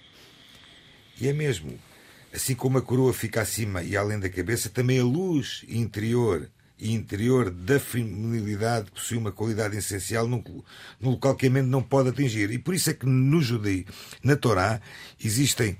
[1.19, 1.77] E é mesmo.
[2.33, 6.49] Assim como a coroa fica acima e além da cabeça, também a luz interior
[6.79, 10.43] e interior da feminilidade possui uma qualidade essencial num,
[11.01, 12.51] local que a mente não pode atingir.
[12.51, 13.83] E por isso é que no judeu,
[14.23, 14.79] na Torá,
[15.23, 15.77] existem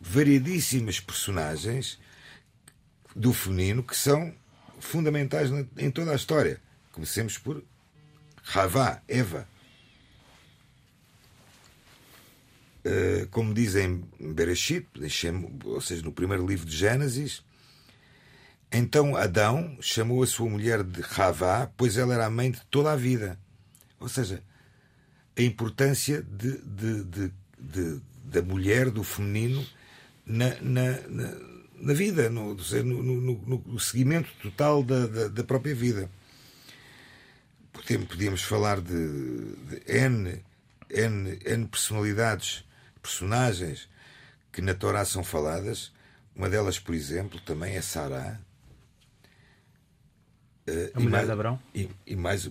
[0.00, 1.98] variedíssimas personagens
[3.14, 4.34] do feminino que são
[4.80, 6.60] fundamentais em toda a história.
[6.92, 7.62] Comecemos por
[8.54, 9.46] Havá, Eva.
[12.84, 14.86] Eh, como dizem em Bereshit,
[15.64, 17.42] ou seja, no primeiro livro de Gênesis,
[18.70, 22.92] então Adão chamou a sua mulher de Havá, pois ela era a mãe de toda
[22.92, 23.38] a vida.
[23.98, 24.42] Ou seja,
[25.36, 29.66] a importância de- de- de- da mulher, do feminino,
[30.28, 31.34] na, na, na,
[31.80, 36.08] na vida, no, no, no- no- seguimento total da, da, da própria vida.
[37.72, 38.92] Podemos, podíamos falar de,
[39.56, 40.42] de N,
[40.90, 42.64] N, N personalidades,
[43.02, 43.88] personagens
[44.52, 45.92] que na Torá são faladas.
[46.34, 48.38] Uma delas, por exemplo, também é Sará.
[50.66, 51.62] Eh, A mulher mais- de Abrão?
[51.74, 52.50] E, e mais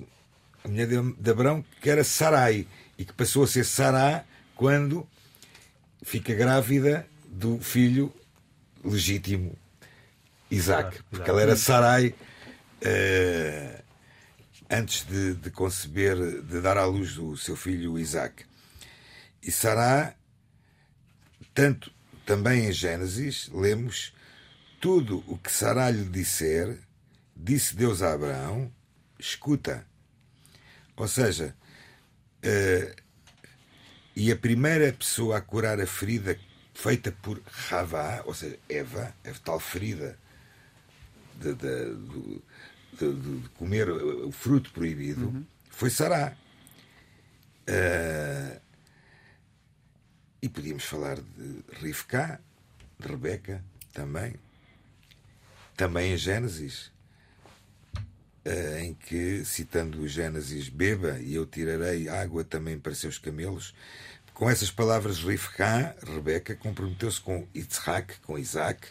[0.63, 5.07] a mulher de, de Abrão, que era Sarai, e que passou a ser Sará quando
[6.03, 7.07] fica grávida
[7.37, 8.11] do filho
[8.83, 9.55] legítimo,
[10.49, 11.03] Isaac.
[11.09, 12.15] Porque ela era Sarai
[12.81, 13.83] eh,
[14.67, 18.43] antes de, de conceber, de dar à luz o seu filho Isaac.
[19.43, 20.15] E Sará,
[21.53, 21.91] tanto
[22.25, 24.13] também em Gênesis, lemos
[24.81, 26.79] tudo o que Sará lhe disser,
[27.35, 28.71] disse Deus a Abraão,
[29.19, 29.85] escuta.
[30.95, 31.55] Ou seja,
[32.41, 32.95] eh,
[34.15, 36.33] e a primeira pessoa a curar a ferida
[36.77, 40.15] feita por Havá, ou seja, Eva, a tal ferida
[41.41, 41.95] de, de-
[42.99, 46.35] de- de- comer o fruto proibido, foi Sará.
[47.65, 48.59] Eh,
[50.39, 52.39] e podíamos falar de Rivka,
[52.99, 54.35] de Rebeca, também.
[55.75, 56.91] Também em Gênesis,
[58.45, 63.73] eh, em que, citando o Gênesis, beba e eu tirarei água também para seus camelos.
[64.37, 68.87] Com essas palavras, Rivka, Rebeca, comprometeu-se com Isaac, com Isaac,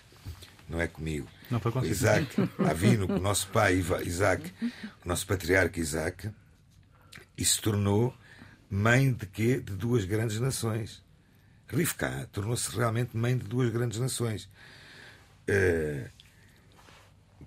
[0.69, 1.85] não é comigo, Não foi com.
[1.85, 2.35] Isaac,
[2.69, 4.53] Avino, com o nosso pai Isaac,
[5.05, 6.33] o nosso patriarca Isaac,
[7.39, 8.13] e se tornou
[8.69, 9.61] mãe de quê?
[9.61, 11.01] De duas grandes nações.
[11.69, 14.49] Rivka tornou-se realmente mãe de duas grandes nações.
[15.47, 16.11] Eh,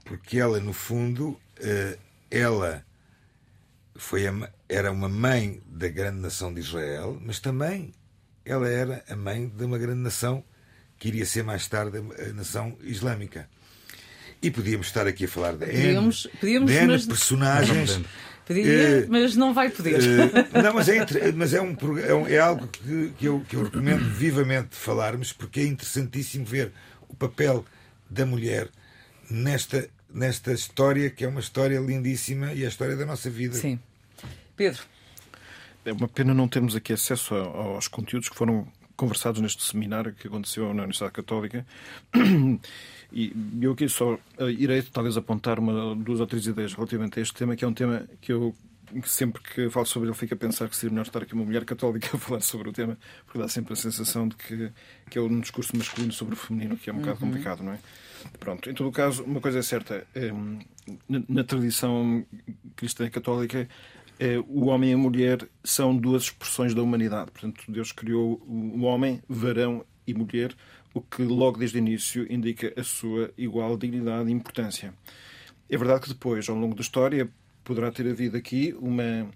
[0.05, 1.97] porque ela, no fundo, eh,
[2.31, 2.81] ela
[3.95, 7.91] foi a, era uma mãe da grande nação de Israel, mas também
[8.45, 10.43] ela era a mãe de uma grande nação
[10.97, 13.49] que iria ser mais tarde a nação islâmica.
[14.41, 17.05] E podíamos estar aqui a falar de podíamos, N, podíamos, de N mas...
[17.05, 18.01] personagens.
[18.45, 19.99] Podia, uh, mas não vai poder.
[19.99, 23.55] Uh, não, mas, é, mas é, um, é, um, é algo que, que, eu, que
[23.55, 26.71] eu recomendo vivamente falarmos, porque é interessantíssimo ver
[27.07, 27.63] o papel
[28.09, 28.69] da mulher
[29.29, 33.55] nesta, nesta história, que é uma história lindíssima e é a história da nossa vida.
[33.55, 33.79] Sim.
[34.55, 34.81] Pedro.
[35.85, 40.27] É uma pena não termos aqui acesso aos conteúdos que foram conversados neste seminário que
[40.27, 41.65] aconteceu na Universidade Católica.
[43.11, 47.21] E eu aqui só eh, irei talvez apontar uma, duas ou três ideias relativamente a
[47.23, 48.55] este tema, que é um tema que eu
[49.03, 51.65] sempre que falo sobre ele fico a pensar que seria melhor estar aqui uma mulher
[51.65, 54.71] católica a falar sobre o tema, porque dá sempre a sensação de que,
[55.09, 57.01] que é um discurso masculino sobre o feminino, que é um uhum.
[57.01, 57.79] bocado complicado, não é?
[58.39, 60.31] Pronto, em todo o caso, uma coisa é certa, é,
[61.07, 62.25] na, tradição
[62.75, 63.67] cristã católica,
[64.19, 67.31] é, o homem e a mulher são duas expressões da humanidade.
[67.31, 70.53] Portanto, Deus criou o homem, varão e mulher,
[70.93, 74.93] o que logo desde o início indica a sua igual dignidade e importância.
[75.69, 77.29] É verdade que depois, ao longo da história,
[77.63, 79.29] poderá ter havido aqui uma,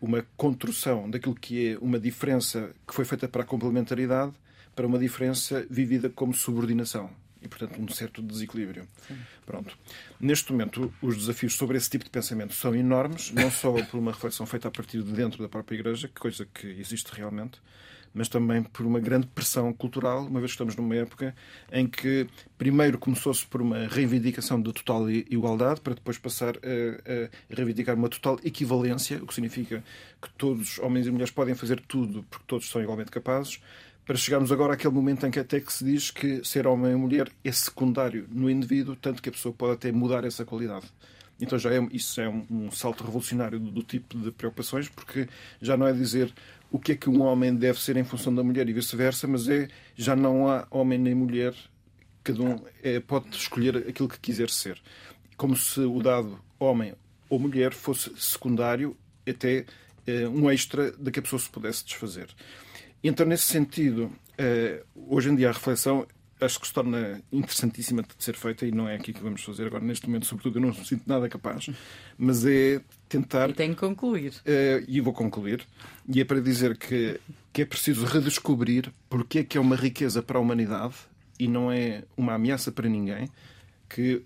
[0.00, 4.32] uma construção daquilo que é uma diferença que foi feita para a complementaridade
[4.76, 7.10] para uma diferença vivida como subordinação
[7.42, 8.86] e, portanto, um certo desequilíbrio.
[9.06, 9.16] Sim.
[9.46, 9.76] Pronto.
[10.18, 14.12] Neste momento, os desafios sobre esse tipo de pensamento são enormes, não só por uma
[14.12, 17.60] reflexão feita a partir de dentro da própria Igreja, que coisa que existe realmente,
[18.12, 21.34] mas também por uma grande pressão cultural, uma vez que estamos numa época
[21.72, 22.26] em que
[22.58, 28.08] primeiro começou-se por uma reivindicação de total igualdade, para depois passar a, a reivindicar uma
[28.08, 29.84] total equivalência, o que significa
[30.20, 33.60] que todos, homens e mulheres, podem fazer tudo porque todos são igualmente capazes
[34.10, 36.98] para chegarmos agora àquele momento em que até que se diz que ser homem ou
[36.98, 40.84] mulher é secundário no indivíduo, tanto que a pessoa pode até mudar essa qualidade.
[41.40, 45.28] Então já é, isso é um, um salto revolucionário do, do, tipo de preocupações, porque
[45.62, 46.34] já não é dizer
[46.72, 49.48] o que é que um homem deve ser em função da mulher e vice-versa, mas
[49.48, 51.54] é já não há homem nem mulher,
[52.24, 54.82] cada um é, pode escolher aquilo que quiser ser.
[55.36, 56.94] Como se o dado homem
[57.28, 59.66] ou mulher fosse secundário, até
[60.04, 62.26] é, um extra de que a pessoa se pudesse desfazer.
[63.02, 66.06] Então, nesse sentido, eh, hoje em dia a reflexão
[66.40, 69.66] acho que se torna interessantíssima de ser feita e não é aqui que vamos fazer
[69.66, 71.68] agora neste momento, sobretudo eu não me sinto nada capaz,
[72.16, 73.50] mas é tentar...
[73.50, 74.32] E tenho que concluir.
[74.32, 75.66] Uh, e vou concluir.
[76.08, 77.20] E é para dizer que,
[77.52, 80.94] que é preciso redescobrir porque é que é uma riqueza para a humanidade
[81.38, 83.28] e não é uma ameaça para ninguém
[83.88, 84.22] que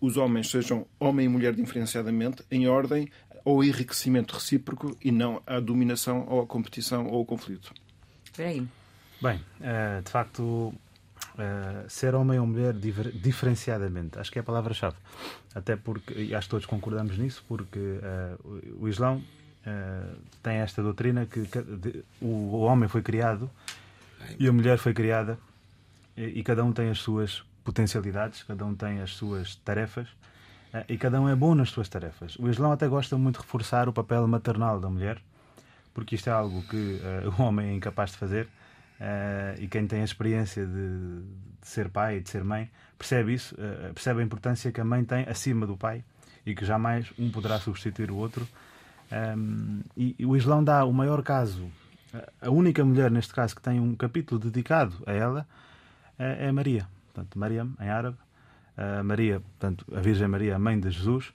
[0.00, 3.08] os homens sejam homem e mulher diferenciadamente em ordem
[3.44, 7.72] ao enriquecimento recíproco e não à dominação ou à competição ou ao conflito.
[9.20, 10.74] Bem, uh, de facto, uh,
[11.88, 14.96] ser homem ou mulher diferenciadamente, acho que é a palavra-chave.
[15.54, 19.22] Até porque, e acho que todos concordamos nisso, porque uh, o, o Islão
[20.42, 21.46] tem esta doutrina que
[22.18, 23.48] o, o homem foi criado
[24.38, 25.38] e a mulher foi criada
[26.16, 30.08] e, e cada um tem as suas potencialidades, cada um tem as suas tarefas
[30.88, 32.36] e cada um é bom nas suas tarefas.
[32.38, 35.20] O Islão até gosta muito de reforçar o papel maternal da mulher
[36.00, 39.86] porque isto é algo que uh, o homem é incapaz de fazer uh, e quem
[39.86, 41.20] tem a experiência de,
[41.60, 44.84] de, ser pai e de ser mãe percebe isso, uh, percebe a importância que a
[44.84, 46.02] mãe tem acima do pai
[46.46, 48.48] e que jamais um poderá substituir o outro.
[49.12, 51.70] Um, ehm, e, e, o Islão dá o maior caso,
[52.40, 55.46] a única mulher neste caso que tem um capítulo dedicado a ela
[56.18, 58.16] é Maria, portanto, Mariam em árabe.
[59.04, 61.32] Maria, portanto, a Virgem Maria, a mãe de Jesus,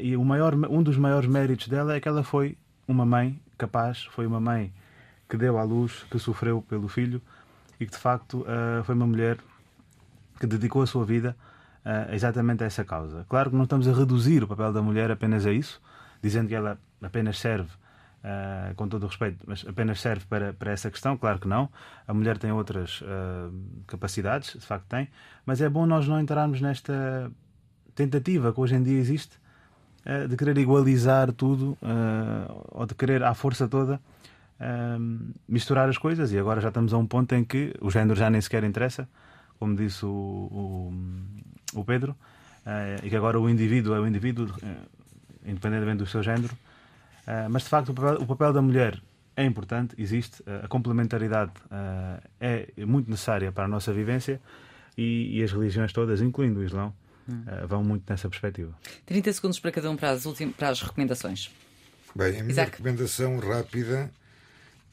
[0.00, 2.56] e o maior, um dos maiores méritos dela é que ela foi
[2.88, 4.72] uma mãe capaz, foi uma mãe
[5.28, 7.20] que deu à luz, que sofreu pelo filho
[7.80, 9.38] e que de facto uh, foi uma mulher
[10.38, 11.36] que dedicou a sua vida
[11.84, 13.24] uh, exatamente a essa causa.
[13.28, 15.80] Claro que não estamos a reduzir o papel da mulher apenas a isso,
[16.22, 17.70] dizendo que ela apenas serve,
[18.22, 21.68] uh, com todo o respeito, mas apenas serve para, para essa questão, claro que não.
[22.06, 23.02] A mulher tem outras
[23.86, 25.08] capacidades, de facto tem,
[25.44, 27.30] mas é bom nós não entrarmos nesta
[27.94, 29.38] tentativa que hoje em dia existe
[30.06, 34.00] uh, de querer igualizar tudo uh, ou de querer à força toda
[34.60, 38.14] uh, misturar as coisas e agora já estamos a um ponto em que o género
[38.14, 39.08] já nem sequer interessa,
[39.58, 42.14] como disse o, o, o Pedro,
[43.02, 44.48] e que agora o indivíduo é o indivíduo,
[45.46, 46.52] independentemente do seu género.
[47.48, 49.00] mas de facto o papel, o papel, da mulher
[49.36, 51.52] é importante, existe, a complementaridade
[52.40, 54.40] é muito necessária para a nossa vivência
[54.98, 56.92] e, e as religiões todas, incluindo o Islão,
[57.28, 58.72] uh, vão muito nessa perspectiva.
[59.06, 61.50] 30 segundos para cada um para as, últimas, para as recomendações.
[62.14, 62.70] Bem, a minha Isaac.
[62.72, 64.10] recomendação rápida,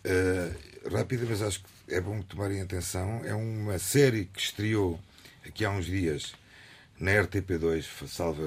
[0.05, 4.99] uh, rápida, mas acho que é bom tomarem atenção, é uma série que estreou
[5.45, 6.34] aqui há uns dias
[6.99, 8.43] na RTP2, salva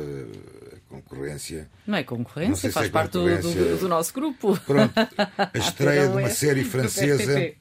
[0.72, 1.68] a concorrência.
[1.86, 3.64] Não é concorrência, Não sei se faz é parte do- concorrência.
[3.64, 4.58] Do, do nosso grupo.
[4.60, 7.52] Pronto, a estreia de não é uma série do francesa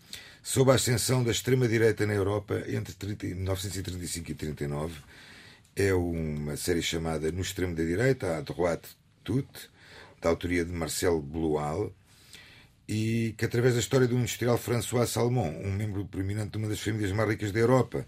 [0.44, 4.94] sob a ascensão da extrema-direita na Europa entre 30 e 1935 e 39.
[5.78, 8.96] É uma série chamada No Extremo da Direita, à droite
[9.26, 9.70] toute,
[10.22, 11.92] da autoria de Marcel Bloal,
[12.88, 16.80] e que através da história do industrial François Salmon, um membro prominente de uma das
[16.80, 18.08] famílias mais ricas da Europa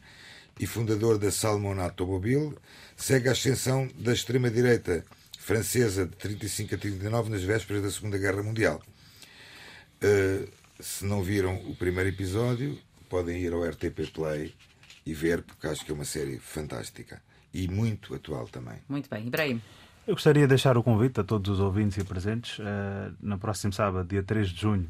[0.58, 2.56] e fundador da Salmon Automobile,
[2.96, 5.04] segue a ascensão da extrema-direita
[5.38, 8.82] francesa de 35 a 39 nas vésperas da Segunda Guerra Mundial.
[10.02, 10.48] Uh,
[10.80, 14.56] se não viram o primeiro episódio, podem ir ao RTP Play
[15.06, 17.27] e ver, porque acho que é uma série fantástica
[17.64, 18.78] e muito atual também.
[18.88, 19.62] Muito bem, Ibrahim.
[20.08, 23.74] Eu gostaria de deixar o convite a todos os ouvintes e presentes eh, no próximo
[23.74, 24.90] sábado, dia 3 de junho,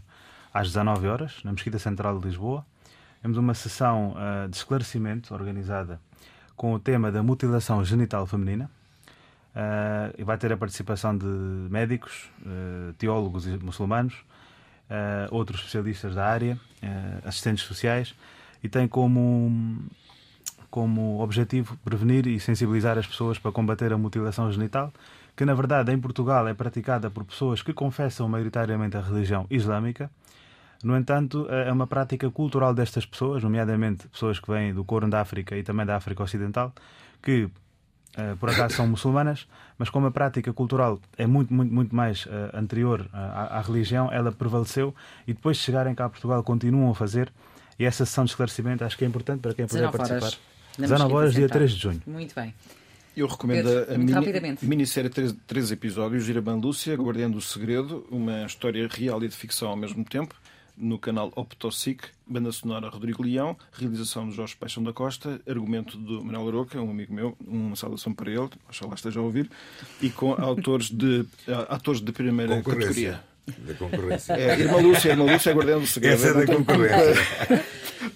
[0.54, 2.66] às 19 horas, na Mesquita Central de Lisboa.
[3.22, 6.00] Temos uma sessão eh, de esclarecimento organizada
[6.56, 8.70] com o tema da mutilação genital feminina.
[9.58, 14.14] Eh, e vai ter a participação de médicos, eh, teólogos e muçulmanos,
[14.88, 16.60] eh, outros especialistas da área,
[17.26, 18.14] assistentes sociais,
[18.64, 19.84] e tem como
[20.70, 24.92] como objetivo prevenir e sensibilizar as pessoas para combater a mutilação genital,
[25.36, 30.10] que na verdade em Portugal é praticada por pessoas que confessam maioritariamente a religião islâmica.
[30.84, 35.22] No entanto, é uma prática cultural destas pessoas, nomeadamente pessoas que vêm do Corno da
[35.22, 36.72] África e também da África Ocidental,
[37.22, 37.50] que
[38.16, 39.48] eh, por acaso são muçulmanas,
[39.78, 44.12] mas como a prática cultural é muito, muito, muito mais eh, anterior à, à religião,
[44.12, 44.94] ela prevaleceu
[45.28, 47.32] e depois de chegarem cá a Portugal continuam a fazer.
[47.80, 50.40] E essa sessão de esclarecimento acho que é importante para quem puder 19 horas.
[50.78, 51.00] Participar.
[51.00, 51.60] na 19 Mesquita horas, dia Central.
[51.60, 52.02] 3 de junho.
[52.08, 52.54] Muito bem.
[53.18, 58.06] Eu recomendo Pedro, a mini, minissérie de três, três episódios, Irmã Lúcia, Guardiã do Segredo,
[58.12, 60.36] uma história real e de ficção ao mesmo tempo,
[60.78, 66.24] no canal Optosic, banda sonora Rodrigo Leão, realização de Jorge Paixão da Costa, argumento do
[66.24, 69.50] Manuel Aroca, um amigo meu, uma saudação para ele, oxalá esteja a ouvir,
[70.00, 71.26] e com autores de,
[71.68, 73.20] atores de primeira categoria.
[73.60, 74.34] Da concorrência.
[74.34, 76.16] É, Irmã Lúcia, Irmã Lúcia, Guardiã do Segredo.
[76.16, 77.66] Essa é da concorrência.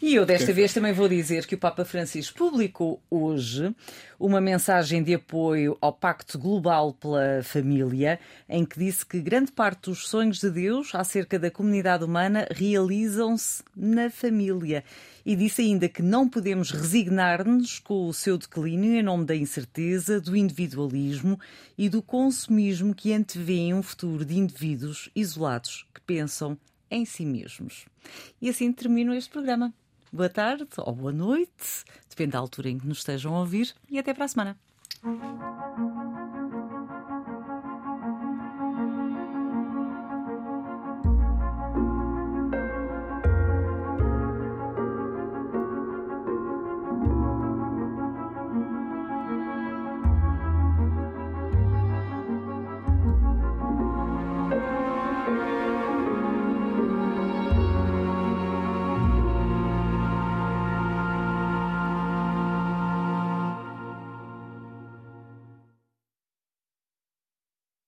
[0.01, 3.73] E eu desta vez também vou dizer que o Papa Francisco publicou hoje
[4.19, 9.89] uma mensagem de apoio ao Pacto Global pela Família, em que disse que grande parte
[9.89, 14.83] dos sonhos de Deus acerca da comunidade humana realizam-se na família.
[15.25, 20.19] E disse ainda que não podemos resignar-nos com o seu declínio em nome da incerteza,
[20.19, 21.39] do individualismo
[21.77, 26.57] e do consumismo que antevêem um futuro de indivíduos isolados que pensam
[26.89, 27.85] em si mesmos.
[28.41, 29.73] E assim termino este programa.
[30.11, 33.97] Boa tarde ou boa noite, depende da altura em que nos estejam a ouvir, e
[33.97, 34.57] até para a semana.